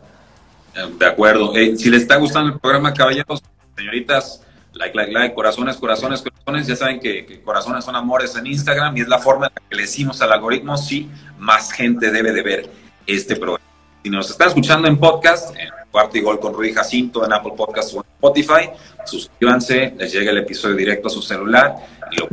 [0.74, 1.54] Eh, de acuerdo.
[1.56, 3.42] Eh, si les está gustando el programa, caballeros,
[3.76, 4.42] señoritas,
[4.74, 6.66] like, like, like, corazones, corazones, corazones.
[6.66, 9.76] Ya saben que, corazones son amores en Instagram y es la forma en la que
[9.76, 12.70] le decimos al algoritmo si más gente debe de ver
[13.06, 13.64] este programa.
[14.02, 17.54] Si nos están escuchando en podcast, en Cuarto y Gol con Rudy Jacinto, en Apple
[17.56, 18.70] Podcast o en Spotify,
[19.04, 21.74] suscríbanse, les llega el episodio directo a su celular
[22.12, 22.28] y lo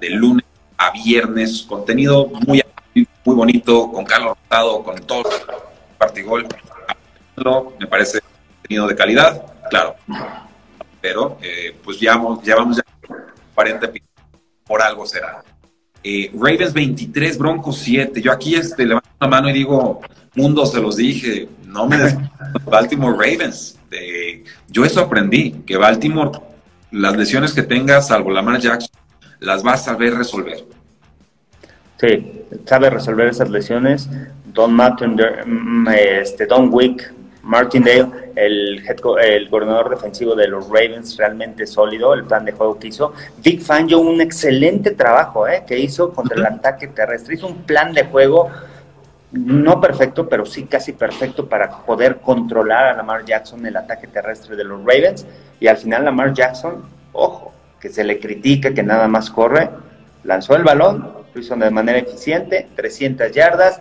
[0.00, 0.43] de lunes
[0.90, 2.62] viernes, contenido muy,
[3.24, 5.24] muy bonito, con Carlos Rosado, con todo
[5.98, 6.46] Partigol.
[7.78, 9.96] Me parece contenido de calidad, claro.
[11.00, 12.82] Pero eh, pues ya, ya vamos ya
[13.54, 13.90] 40
[14.64, 15.42] por algo será.
[16.02, 18.20] Eh, Ravens 23, Broncos 7.
[18.20, 20.00] Yo aquí este, levanto la mano y digo,
[20.34, 22.16] mundo, se los dije, no me des
[22.64, 23.78] Baltimore Ravens.
[24.68, 26.38] yo eso aprendí, que Baltimore,
[26.90, 28.90] las lesiones que tenga, salvo Lamar Jackson,
[29.40, 30.64] las va a saber resolver.
[32.64, 34.08] Sabe resolver esas lesiones.
[34.46, 37.12] Don Martin, mm, este, Don Wick,
[37.42, 38.82] Martindale, el,
[39.22, 43.12] el gobernador defensivo de los Ravens, realmente sólido, el plan de juego que hizo.
[43.38, 47.34] Vic Fangio, un excelente trabajo eh, que hizo contra el ataque terrestre.
[47.34, 48.50] Hizo un plan de juego
[49.32, 54.54] no perfecto, pero sí casi perfecto para poder controlar a Lamar Jackson el ataque terrestre
[54.54, 55.26] de los Ravens.
[55.58, 59.70] Y al final Lamar Jackson, ojo, que se le critica que nada más corre,
[60.22, 63.80] lanzó el balón, lo hizo de manera eficiente, 300 yardas,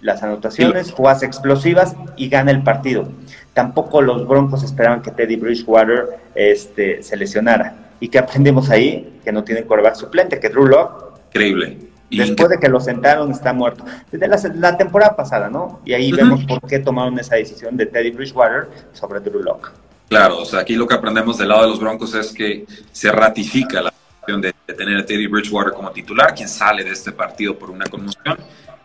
[0.00, 3.08] las anotaciones, jugadas explosivas y gana el partido.
[3.54, 7.74] Tampoco los Broncos esperaban que Teddy Bridgewater este, se lesionara.
[7.98, 9.20] ¿Y qué aprendimos ahí?
[9.24, 11.18] Que no tienen quarterback suplente, que Drew Locke.
[11.28, 11.78] Increíble.
[12.10, 13.84] Después de que lo sentaron, está muerto.
[14.12, 15.80] Desde la, temporada pasada, ¿no?
[15.84, 19.70] Y ahí vemos por qué tomaron esa decisión de Teddy Bridgewater sobre Drew Locke.
[20.08, 23.10] Claro, o sea, aquí lo que aprendemos del lado de los Broncos es que se
[23.10, 23.92] ratifica la
[24.26, 28.38] de, tener a Teddy Bridgewater como titular, quien sale de este partido por una conmoción.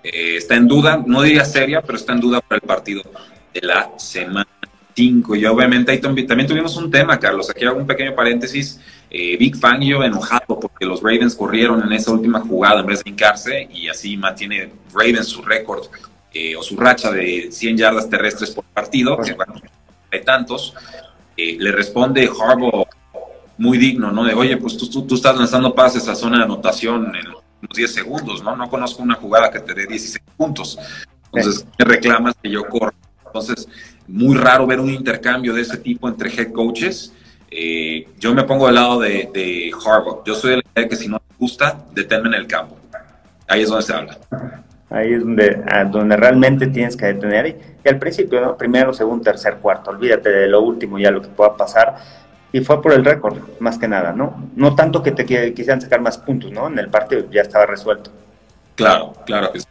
[0.03, 3.03] Eh, está en duda, no diría seria, pero está en duda para el partido
[3.53, 4.47] de la semana
[4.95, 5.35] 5.
[5.35, 7.49] Y obviamente ahí también tuvimos un tema, Carlos.
[7.49, 8.79] Aquí hago un pequeño paréntesis.
[9.09, 12.85] Eh, Big Fan y yo enojado porque los Ravens corrieron en esa última jugada en
[12.85, 15.87] vez de hincarse y así mantiene Ravens su récord
[16.33, 19.55] eh, o su racha de 100 yardas terrestres por partido, que bueno,
[20.11, 20.73] hay tantos.
[21.35, 22.85] Eh, le responde Harbaugh
[23.61, 24.23] muy digno, ¿no?
[24.23, 27.93] De, oye, pues tú, tú, estás lanzando pases a zona de anotación en unos 10
[27.93, 28.55] segundos, ¿no?
[28.55, 30.79] No conozco una jugada que te dé 16 puntos.
[31.31, 32.91] Entonces, ¿qué reclamas que yo corro?
[33.23, 33.69] Entonces,
[34.07, 37.13] muy raro ver un intercambio de ese tipo entre head coaches.
[37.51, 40.23] Eh, yo me pongo del lado de, de Harbaugh.
[40.25, 42.75] Yo soy de la idea que si no te gusta, deténme en el campo.
[43.47, 44.17] Ahí es donde se habla.
[44.89, 47.59] Ahí es donde, donde realmente tienes que detener.
[47.85, 48.57] Y, al principio, ¿no?
[48.57, 49.91] Primero, segundo, tercer, cuarto.
[49.91, 51.95] Olvídate de lo último, ya lo que pueda pasar.
[52.53, 54.49] Y fue por el récord, más que nada, ¿no?
[54.55, 56.67] No tanto que te quisieran sacar más puntos, ¿no?
[56.67, 58.11] En el partido ya estaba resuelto.
[58.75, 59.67] Claro, claro que sí.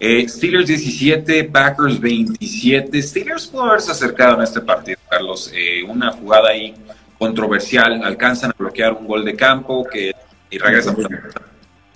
[0.00, 3.00] Eh, Steelers 17, Packers 27.
[3.00, 5.50] Steelers pudo haberse acercado en este partido, Carlos.
[5.54, 6.74] Eh, una jugada ahí
[7.18, 8.02] controversial.
[8.02, 10.12] Alcanzan a bloquear un gol de campo que
[10.50, 10.96] y regresan,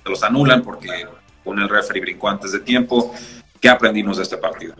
[0.04, 0.88] los anulan porque
[1.44, 3.14] con el referee brincó antes de tiempo.
[3.60, 4.74] ¿Qué aprendimos de este partido?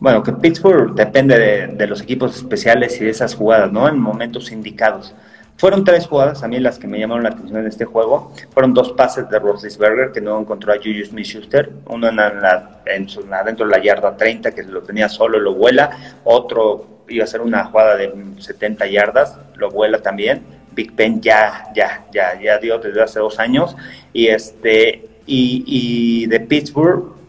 [0.00, 1.38] Bueno, que Pittsburgh depende
[1.76, 3.86] de, los equipos especiales y de esas jugadas, ¿no?
[3.86, 5.14] En momentos indicados.
[5.58, 8.32] Fueron tres jugadas a mí las que me llamaron la atención en este juego.
[8.50, 11.70] Fueron dos pases de Roethlisberger que no encontró a Julius Smith-Schuster.
[11.84, 13.06] Uno en la, en
[13.44, 15.90] dentro de la yarda 30 que lo tenía solo, lo vuela.
[16.24, 20.42] Otro iba a ser una jugada de 70 yardas, lo vuela también.
[20.72, 23.76] Big Ben ya, ya, ya, ya dio desde hace dos años.
[24.14, 27.19] Y este y, y de Pittsburgh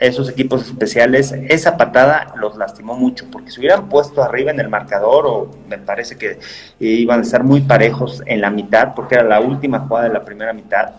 [0.00, 4.70] esos equipos especiales, esa patada los lastimó mucho, porque si hubieran puesto arriba en el
[4.70, 6.38] marcador, o me parece que
[6.80, 10.24] iban a estar muy parejos en la mitad, porque era la última jugada de la
[10.24, 10.92] primera mitad,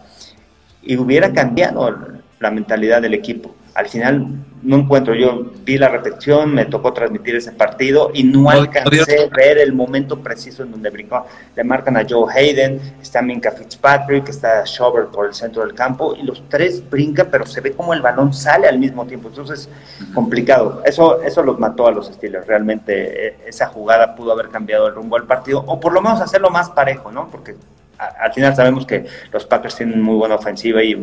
[0.84, 1.98] y hubiera cambiado
[2.40, 3.56] la mentalidad del equipo.
[3.74, 4.28] Al final
[4.64, 5.16] no encuentro.
[5.16, 9.74] Yo vi la repetición, me tocó transmitir ese partido y no alcancé a ver el
[9.74, 11.26] momento preciso en donde brincó.
[11.56, 16.16] Le marcan a Joe Hayden, está Minka Fitzpatrick, está Shover por el centro del campo
[16.16, 19.30] y los tres brincan, pero se ve como el balón sale al mismo tiempo.
[19.30, 19.70] Entonces,
[20.14, 20.82] complicado.
[20.86, 22.48] Eso, eso los mató a los Steelers.
[22.48, 26.22] Realmente e, esa jugada pudo haber cambiado el rumbo del partido o por lo menos
[26.22, 27.30] hacerlo más parejo, ¿no?
[27.30, 27.56] Porque
[28.02, 30.98] al final sabemos que los Packers tienen muy buena ofensiva y,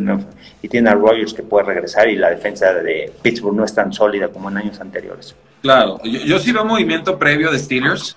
[0.62, 3.92] y tienen a Rogers que puede regresar y la defensa de Pittsburgh no es tan
[3.92, 5.34] sólida como en años anteriores.
[5.62, 8.16] Claro, yo, sí veo movimiento previo de Steelers,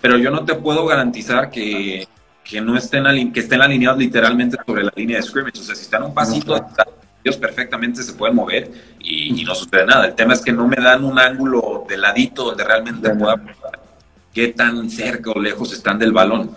[0.00, 2.06] pero yo no te puedo garantizar que,
[2.44, 5.60] que no estén, que estén alineados literalmente sobre la línea de scrimmage.
[5.60, 6.54] O sea, si están un pasito,
[7.24, 10.06] ellos perfectamente se pueden mover y, no sucede nada.
[10.06, 13.40] El tema es que no me dan un ángulo de ladito donde realmente pueda
[14.32, 16.50] qué tan cerca o lejos están del balón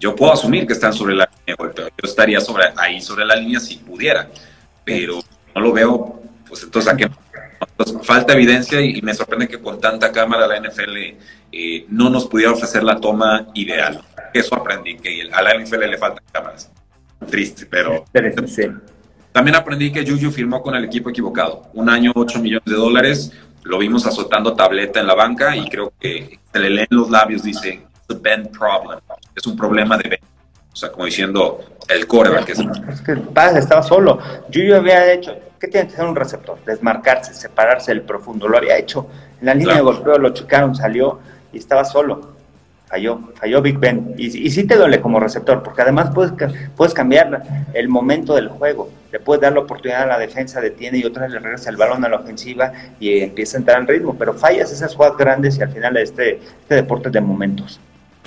[0.00, 3.60] yo puedo asumir que están sobre la línea Yo estaría sobre, ahí sobre la línea
[3.60, 4.28] si pudiera,
[4.84, 5.20] pero
[5.54, 6.22] no lo veo.
[6.48, 7.08] Pues entonces, ¿a qué?
[8.02, 10.96] falta evidencia y, me sorprende que con tanta cámara la NFL
[11.52, 14.02] eh, no nos pudiera ofrecer la toma ideal.
[14.32, 16.70] Eso aprendí, que a la NFL le faltan cámaras.
[17.28, 18.04] Triste, pero...
[19.32, 21.68] También aprendí que Juju firmó con el equipo equivocado.
[21.74, 23.32] Un año, 8 millones de dólares.
[23.62, 27.42] Lo vimos azotando tableta en la banca y creo que se le leen los labios,
[27.42, 27.82] dice,
[28.14, 28.98] Ben problem.
[29.34, 30.20] Es un problema de Ben.
[30.72, 32.48] O sea, como diciendo el coreback.
[32.50, 32.60] Es,
[33.02, 33.12] que
[33.58, 34.18] estaba solo.
[34.50, 36.58] Yo, yo había hecho, ¿qué tiene que hacer un receptor?
[36.64, 38.48] Desmarcarse, separarse del profundo.
[38.48, 39.08] Lo había hecho.
[39.40, 41.18] En la línea de golpeo lo chocaron, salió
[41.52, 42.38] y estaba solo.
[42.86, 44.14] Falló, falló Big Ben.
[44.16, 46.32] Y, y sí te duele como receptor, porque además puedes,
[46.76, 47.42] puedes cambiar
[47.72, 48.90] el momento del juego.
[49.12, 51.76] Le puedes dar la oportunidad a la defensa, detiene y otra vez le regresa el
[51.76, 54.16] balón a la ofensiva y empieza a entrar en ritmo.
[54.18, 57.80] Pero fallas esas jugadas grandes y al final este, este deporte es de momentos.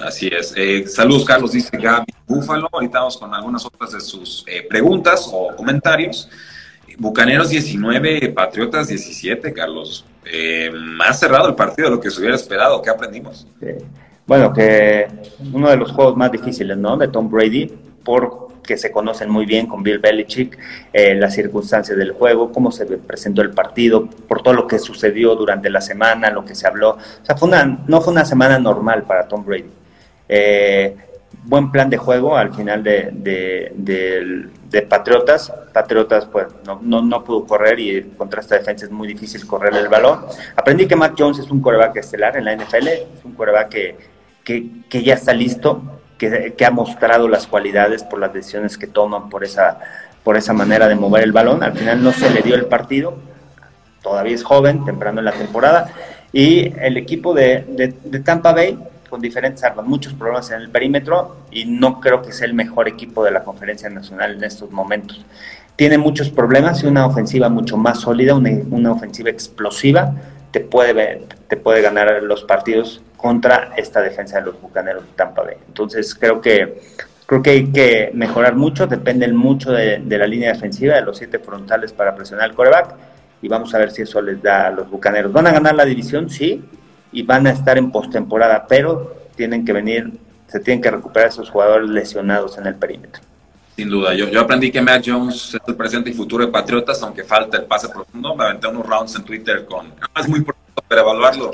[0.05, 0.53] Así es.
[0.57, 2.67] Eh, saludos, Carlos, dice Gaby Búfalo.
[2.71, 6.29] Ahorita vamos con algunas otras de sus eh, preguntas o comentarios.
[6.97, 10.05] Bucaneros 19, Patriotas 17, Carlos.
[10.25, 12.81] Eh, más cerrado el partido de lo que se hubiera esperado.
[12.81, 13.47] ¿Qué aprendimos?
[14.27, 15.07] Bueno, que
[15.53, 16.97] uno de los juegos más difíciles, ¿no?
[16.97, 17.71] De Tom Brady,
[18.03, 20.57] porque se conocen muy bien con Bill Belichick,
[20.91, 25.35] eh, las circunstancias del juego, cómo se presentó el partido, por todo lo que sucedió
[25.35, 26.91] durante la semana, lo que se habló.
[26.91, 29.82] O sea, fue una, no fue una semana normal para Tom Brady.
[30.35, 30.95] Eh,
[31.43, 34.49] buen plan de juego al final de,
[34.89, 35.53] Patriotas.
[35.71, 39.75] Patriotas pues no, no, no, pudo correr y contra esta defensa es muy difícil correr
[39.75, 40.25] el balón.
[40.55, 43.95] Aprendí que Mac Jones es un coreback estelar en la NFL, es un coreback que,
[44.89, 45.83] que, ya está listo,
[46.17, 49.79] que, que, ha mostrado las cualidades por las decisiones que toman, por esa,
[50.23, 51.61] por esa manera de mover el balón.
[51.61, 53.17] Al final no se le dio el partido,
[54.01, 55.93] todavía es joven, temprano en la temporada,
[56.31, 58.79] y el equipo de, de Tampa Bay
[59.13, 62.87] con diferentes armas, muchos problemas en el perímetro y no creo que sea el mejor
[62.87, 65.23] equipo de la conferencia nacional en estos momentos.
[65.75, 70.15] Tiene muchos problemas y una ofensiva mucho más sólida, una, una ofensiva explosiva,
[70.49, 75.43] te puede, te puede ganar los partidos contra esta defensa de los Bucaneros de Tampa
[75.43, 75.57] Bay.
[75.67, 76.81] Entonces creo que
[77.27, 81.19] creo que hay que mejorar mucho, depende mucho de, de, la línea defensiva, de los
[81.19, 82.95] siete frontales para presionar el coreback
[83.43, 85.31] y vamos a ver si eso les da a los Bucaneros.
[85.31, 86.31] ¿Van a ganar la división?
[86.31, 86.63] Sí,
[87.13, 90.11] y van a estar en postemporada, pero tienen que venir,
[90.47, 93.21] se tienen que recuperar esos jugadores lesionados en el perímetro.
[93.75, 97.01] Sin duda, yo, yo aprendí que Matt Jones es el presente y futuro de Patriotas,
[97.01, 98.35] aunque falta el pase profundo.
[98.35, 99.89] Me aventé unos rounds en Twitter con.
[99.89, 101.51] No es muy pronto para evaluarlo.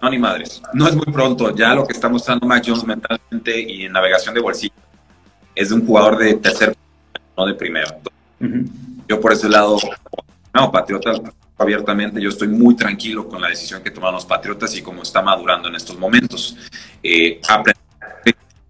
[0.00, 0.62] No, ni madres.
[0.74, 1.54] No es muy pronto.
[1.56, 4.74] Ya lo que está mostrando Matt Jones mentalmente y en navegación de bolsillo
[5.54, 6.76] es de un jugador de tercer,
[7.36, 7.88] no de primero.
[8.40, 8.70] Uh -huh.
[9.08, 9.78] Yo por ese lado,
[10.54, 11.20] no, Patriotas
[11.58, 15.22] abiertamente, yo estoy muy tranquilo con la decisión que tomaron los Patriotas y cómo está
[15.22, 16.56] madurando en estos momentos.
[17.02, 17.40] Eh,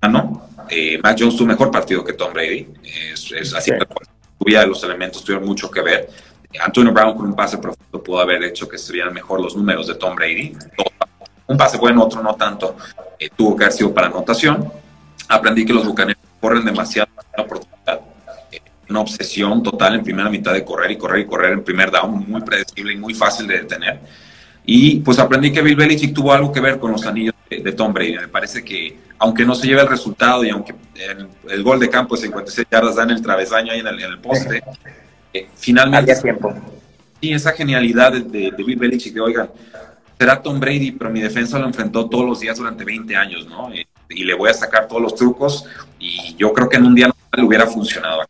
[0.09, 0.47] ¿no?
[0.69, 2.69] eh, Mac Jones tuvo mejor partido que Tom Brady,
[3.13, 4.67] es, es así, sí.
[4.67, 6.11] los elementos tuvieron mucho que ver.
[6.61, 9.95] Antonio Brown con un pase profundo pudo haber hecho que estuvieran mejor los números de
[9.95, 10.57] Tom Brady.
[11.49, 12.77] Un pase bueno, otro no tanto,
[13.19, 14.73] eh, tuvo que haber sido para anotación.
[15.29, 17.76] Aprendí que los bucaneros corren demasiado la oportunidad
[18.89, 22.25] una obsesión total en primera mitad de correr y correr y correr en primer down,
[22.29, 24.01] muy predecible y muy fácil de detener.
[24.65, 27.73] Y pues aprendí que Bill Belichick tuvo algo que ver con los anillos de, de
[27.73, 28.17] Tom Brady.
[28.17, 31.89] Me parece que, aunque no se lleve el resultado y aunque el, el gol de
[31.89, 34.63] campo de 56 yardas da en el travesaño ahí en el, en el poste,
[35.33, 36.11] eh, finalmente.
[36.11, 36.53] Había tiempo.
[37.21, 39.51] Y esa genialidad de, de, de Bill Belichick de, oigan,
[40.19, 43.73] será Tom Brady, pero mi defensa lo enfrentó todos los días durante 20 años, ¿no?
[43.73, 45.65] Y, y le voy a sacar todos los trucos
[45.99, 48.23] y yo creo que en un día no le hubiera funcionado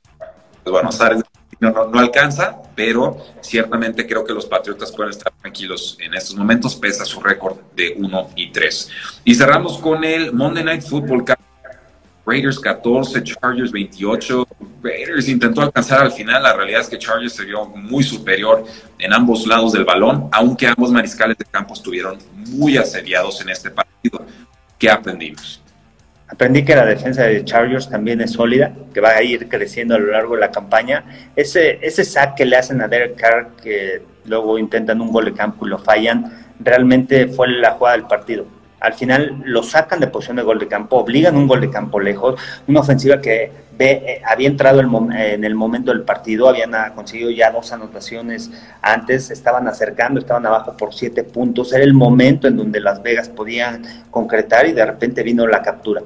[0.66, 1.22] pues bueno,
[1.60, 6.34] no, no, no, alcanza, pero ciertamente creo que los Patriotas pueden estar tranquilos en estos
[6.34, 8.90] momentos, pese a su récord de 1 y 3.
[9.24, 11.24] Y cerramos con el Monday Night Football
[12.26, 14.48] Raiders 14, Chargers 28.
[14.82, 16.42] Raiders intentó alcanzar al final.
[16.42, 18.64] La realidad es que Chargers se vio muy superior
[18.98, 23.70] en ambos lados del balón, aunque ambos mariscales de campo estuvieron muy asediados en este
[23.70, 24.26] partido.
[24.76, 25.62] ¿Qué aprendimos?
[26.29, 29.99] Aprendí que la defensa de Chargers también es sólida, que va a ir creciendo a
[29.99, 31.05] lo largo de la campaña.
[31.37, 35.35] Ese, ese sack que le hacen a Derek Carr, que luego intentan un gol de
[35.35, 38.55] campo y lo fallan, realmente fue la jugada del partido.
[38.81, 41.99] Al final lo sacan de posición de gol de campo, obligan un gol de campo
[41.99, 46.72] lejos, una ofensiva que ve, eh, había entrado el en el momento del partido, habían
[46.95, 48.51] conseguido ya dos anotaciones
[48.83, 53.29] antes, estaban acercando, estaban abajo por siete puntos, era el momento en donde Las Vegas
[53.29, 56.03] podían concretar y de repente vino la captura.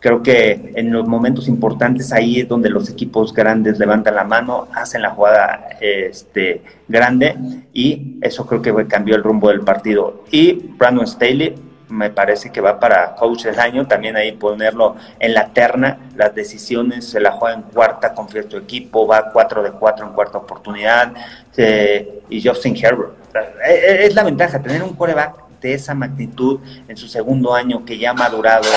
[0.00, 4.68] Creo que en los momentos importantes ahí es donde los equipos grandes levantan la mano,
[4.74, 7.36] hacen la jugada este, grande
[7.74, 10.24] y eso creo que cambió el rumbo del partido.
[10.30, 11.54] Y Brandon Staley
[11.90, 16.34] me parece que va para coach del año, también ahí ponerlo en la terna, las
[16.34, 20.12] decisiones, se la juega en cuarta, confía en tu equipo, va 4 de 4 en
[20.12, 21.12] cuarta oportunidad,
[21.56, 23.12] eh, y Justin Herbert.
[23.66, 28.10] Es la ventaja, tener un coreback de esa magnitud en su segundo año que ya
[28.10, 28.68] ha madurado,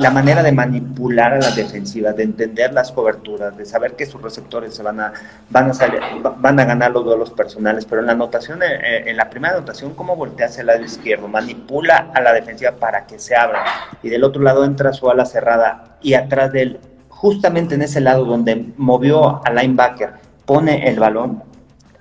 [0.00, 4.22] la manera de manipular a la defensiva, de entender las coberturas, de saber que sus
[4.22, 5.12] receptores se van a,
[5.50, 6.00] van a, salir,
[6.38, 10.16] van a ganar los duelos personales, pero en la anotación, en la primera anotación, cómo
[10.16, 13.62] voltea hacia el lado izquierdo, manipula a la defensiva para que se abra,
[14.02, 16.80] y del otro lado entra su ala cerrada, y atrás de él,
[17.10, 20.14] justamente en ese lado donde movió al linebacker,
[20.46, 21.42] pone el balón,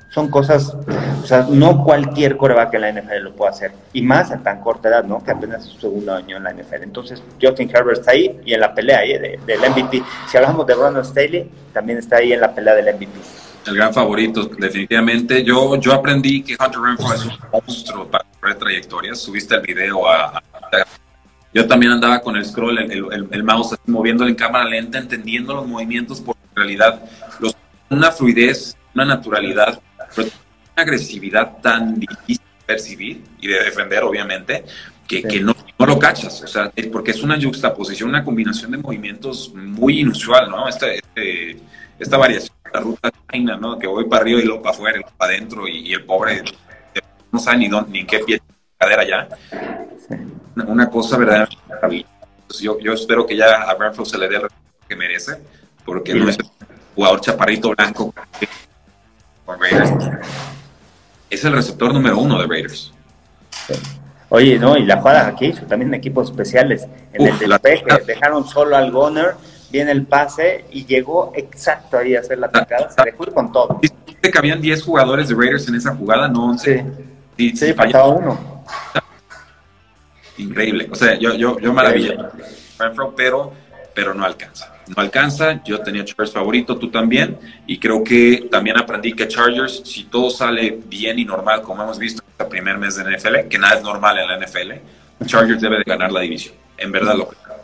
[0.10, 0.76] son cosas,
[1.22, 4.62] o sea, no cualquier coreback en la NFL lo puede hacer, y más a tan
[4.62, 5.24] corta edad, ¿no?
[5.24, 6.84] Que apenas es su segundo año en la NFL.
[6.84, 10.04] Entonces, Justin Herbert está ahí y en la pelea ahí de, del MVP.
[10.28, 13.12] Si hablamos de Brandon Staley, también está ahí en la pelea del MVP.
[13.68, 15.44] El gran favorito, definitivamente.
[15.44, 19.20] Yo, yo aprendí que Hunter Renfro es un monstruo para trayectorias.
[19.20, 20.42] Subiste el video a, a
[21.54, 25.56] yo también andaba con el scroll, el, el, el mouse moviéndolo en cámara lenta, entendiendo
[25.56, 27.04] los movimientos, porque en realidad
[27.40, 27.56] los,
[27.90, 29.82] una fluidez, una naturalidad
[30.16, 34.66] pero una agresividad tan difícil de percibir y de defender, obviamente,
[35.08, 35.28] que, sí.
[35.28, 39.52] que no, no, lo cachas, o sea, porque es una juxtaposición, una combinación de movimientos
[39.56, 40.68] muy inusual, ¿no?
[40.68, 41.58] Este, este,
[41.98, 43.80] esta variación de la ruta china, ¿no?
[43.80, 46.04] Que voy para arriba y luego para afuera y luego para adentro y, y, el
[46.06, 46.44] pobre
[47.32, 48.42] no sabe ni, dónde, ni en qué pie
[48.78, 49.28] cadera ya.
[50.08, 50.16] Sí.
[50.56, 52.10] Una, una, cosa verdaderamente maravillosa.
[52.62, 54.44] Yo, yo espero que ya a Bradford se le dé el
[54.88, 55.38] que merece,
[55.86, 56.20] porque sí.
[56.20, 56.46] no es el
[56.96, 58.14] jugador chaparrito blanco
[59.58, 59.92] Raiders.
[61.30, 62.94] Es el receptor número uno de Raiders.
[63.68, 63.74] Sí.
[64.30, 66.86] Oye, no, y la jugada aquí, también equipos especiales.
[67.14, 69.34] En el despeje, dejaron solo al Goner,
[69.72, 72.92] viene el pase y llegó exacto ahí a hacer la atacada.
[72.92, 73.80] Se dejó con todo.
[73.82, 76.28] ¿Viste que habían 10 jugadores de Raiders en esa jugada?
[76.28, 76.86] No 11.
[77.38, 78.64] Sí, sí, faltaba uno.
[80.38, 80.88] Increíble.
[80.92, 82.30] O sea, yo, yo, yo maravilla.
[83.18, 83.54] Pero,
[84.00, 84.72] pero no alcanza.
[84.88, 85.62] No alcanza.
[85.66, 87.38] Yo tenía Chargers favorito, tú también.
[87.68, 92.00] Y creo que también aprendí que Chargers, si todo sale bien y normal, como hemos
[92.00, 95.60] visto en este primer mes de NFL, que nada es normal en la NFL, Chargers
[95.60, 96.56] debe de ganar la división.
[96.78, 97.56] En verdad lo creo.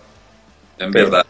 [0.77, 1.25] En verdad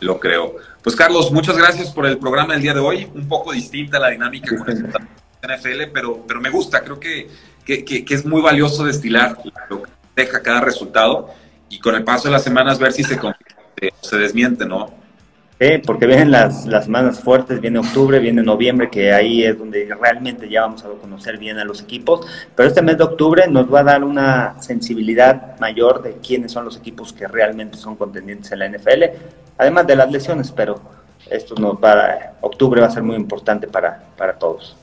[0.00, 0.56] lo creo.
[0.82, 3.06] Pues Carlos, muchas gracias por el programa del día de hoy.
[3.14, 4.86] Un poco distinta la dinámica con el
[5.42, 6.82] NFL, pero, pero me gusta.
[6.82, 7.28] Creo que,
[7.62, 9.36] que, que es muy valioso destilar
[9.68, 11.28] lo que deja cada resultado
[11.68, 13.18] y con el paso de las semanas ver si se,
[14.00, 14.90] se desmiente, ¿no?
[15.58, 19.88] Sí, porque vienen las, las semanas fuertes, viene octubre, viene noviembre, que ahí es donde
[19.98, 23.72] realmente ya vamos a conocer bien a los equipos, pero este mes de octubre nos
[23.72, 28.52] va a dar una sensibilidad mayor de quiénes son los equipos que realmente son contendientes
[28.52, 29.04] en la NFL,
[29.56, 30.78] además de las lesiones, pero
[31.30, 34.76] esto nos va, octubre va a ser muy importante para, para todos.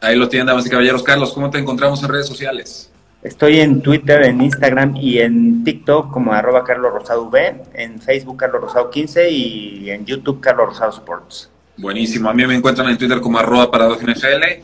[0.00, 1.02] Ahí lo tienen, damas y caballeros.
[1.02, 2.90] Carlos, ¿cómo te encontramos en redes sociales?
[3.22, 8.36] Estoy en Twitter, en Instagram y en TikTok como arroba Carlos Rosado V, en Facebook
[8.36, 11.50] Carlos Rosado 15 y en YouTube Carlos Rosado Sports.
[11.76, 14.62] Buenísimo, a mí me encuentran en Twitter como arroba NFL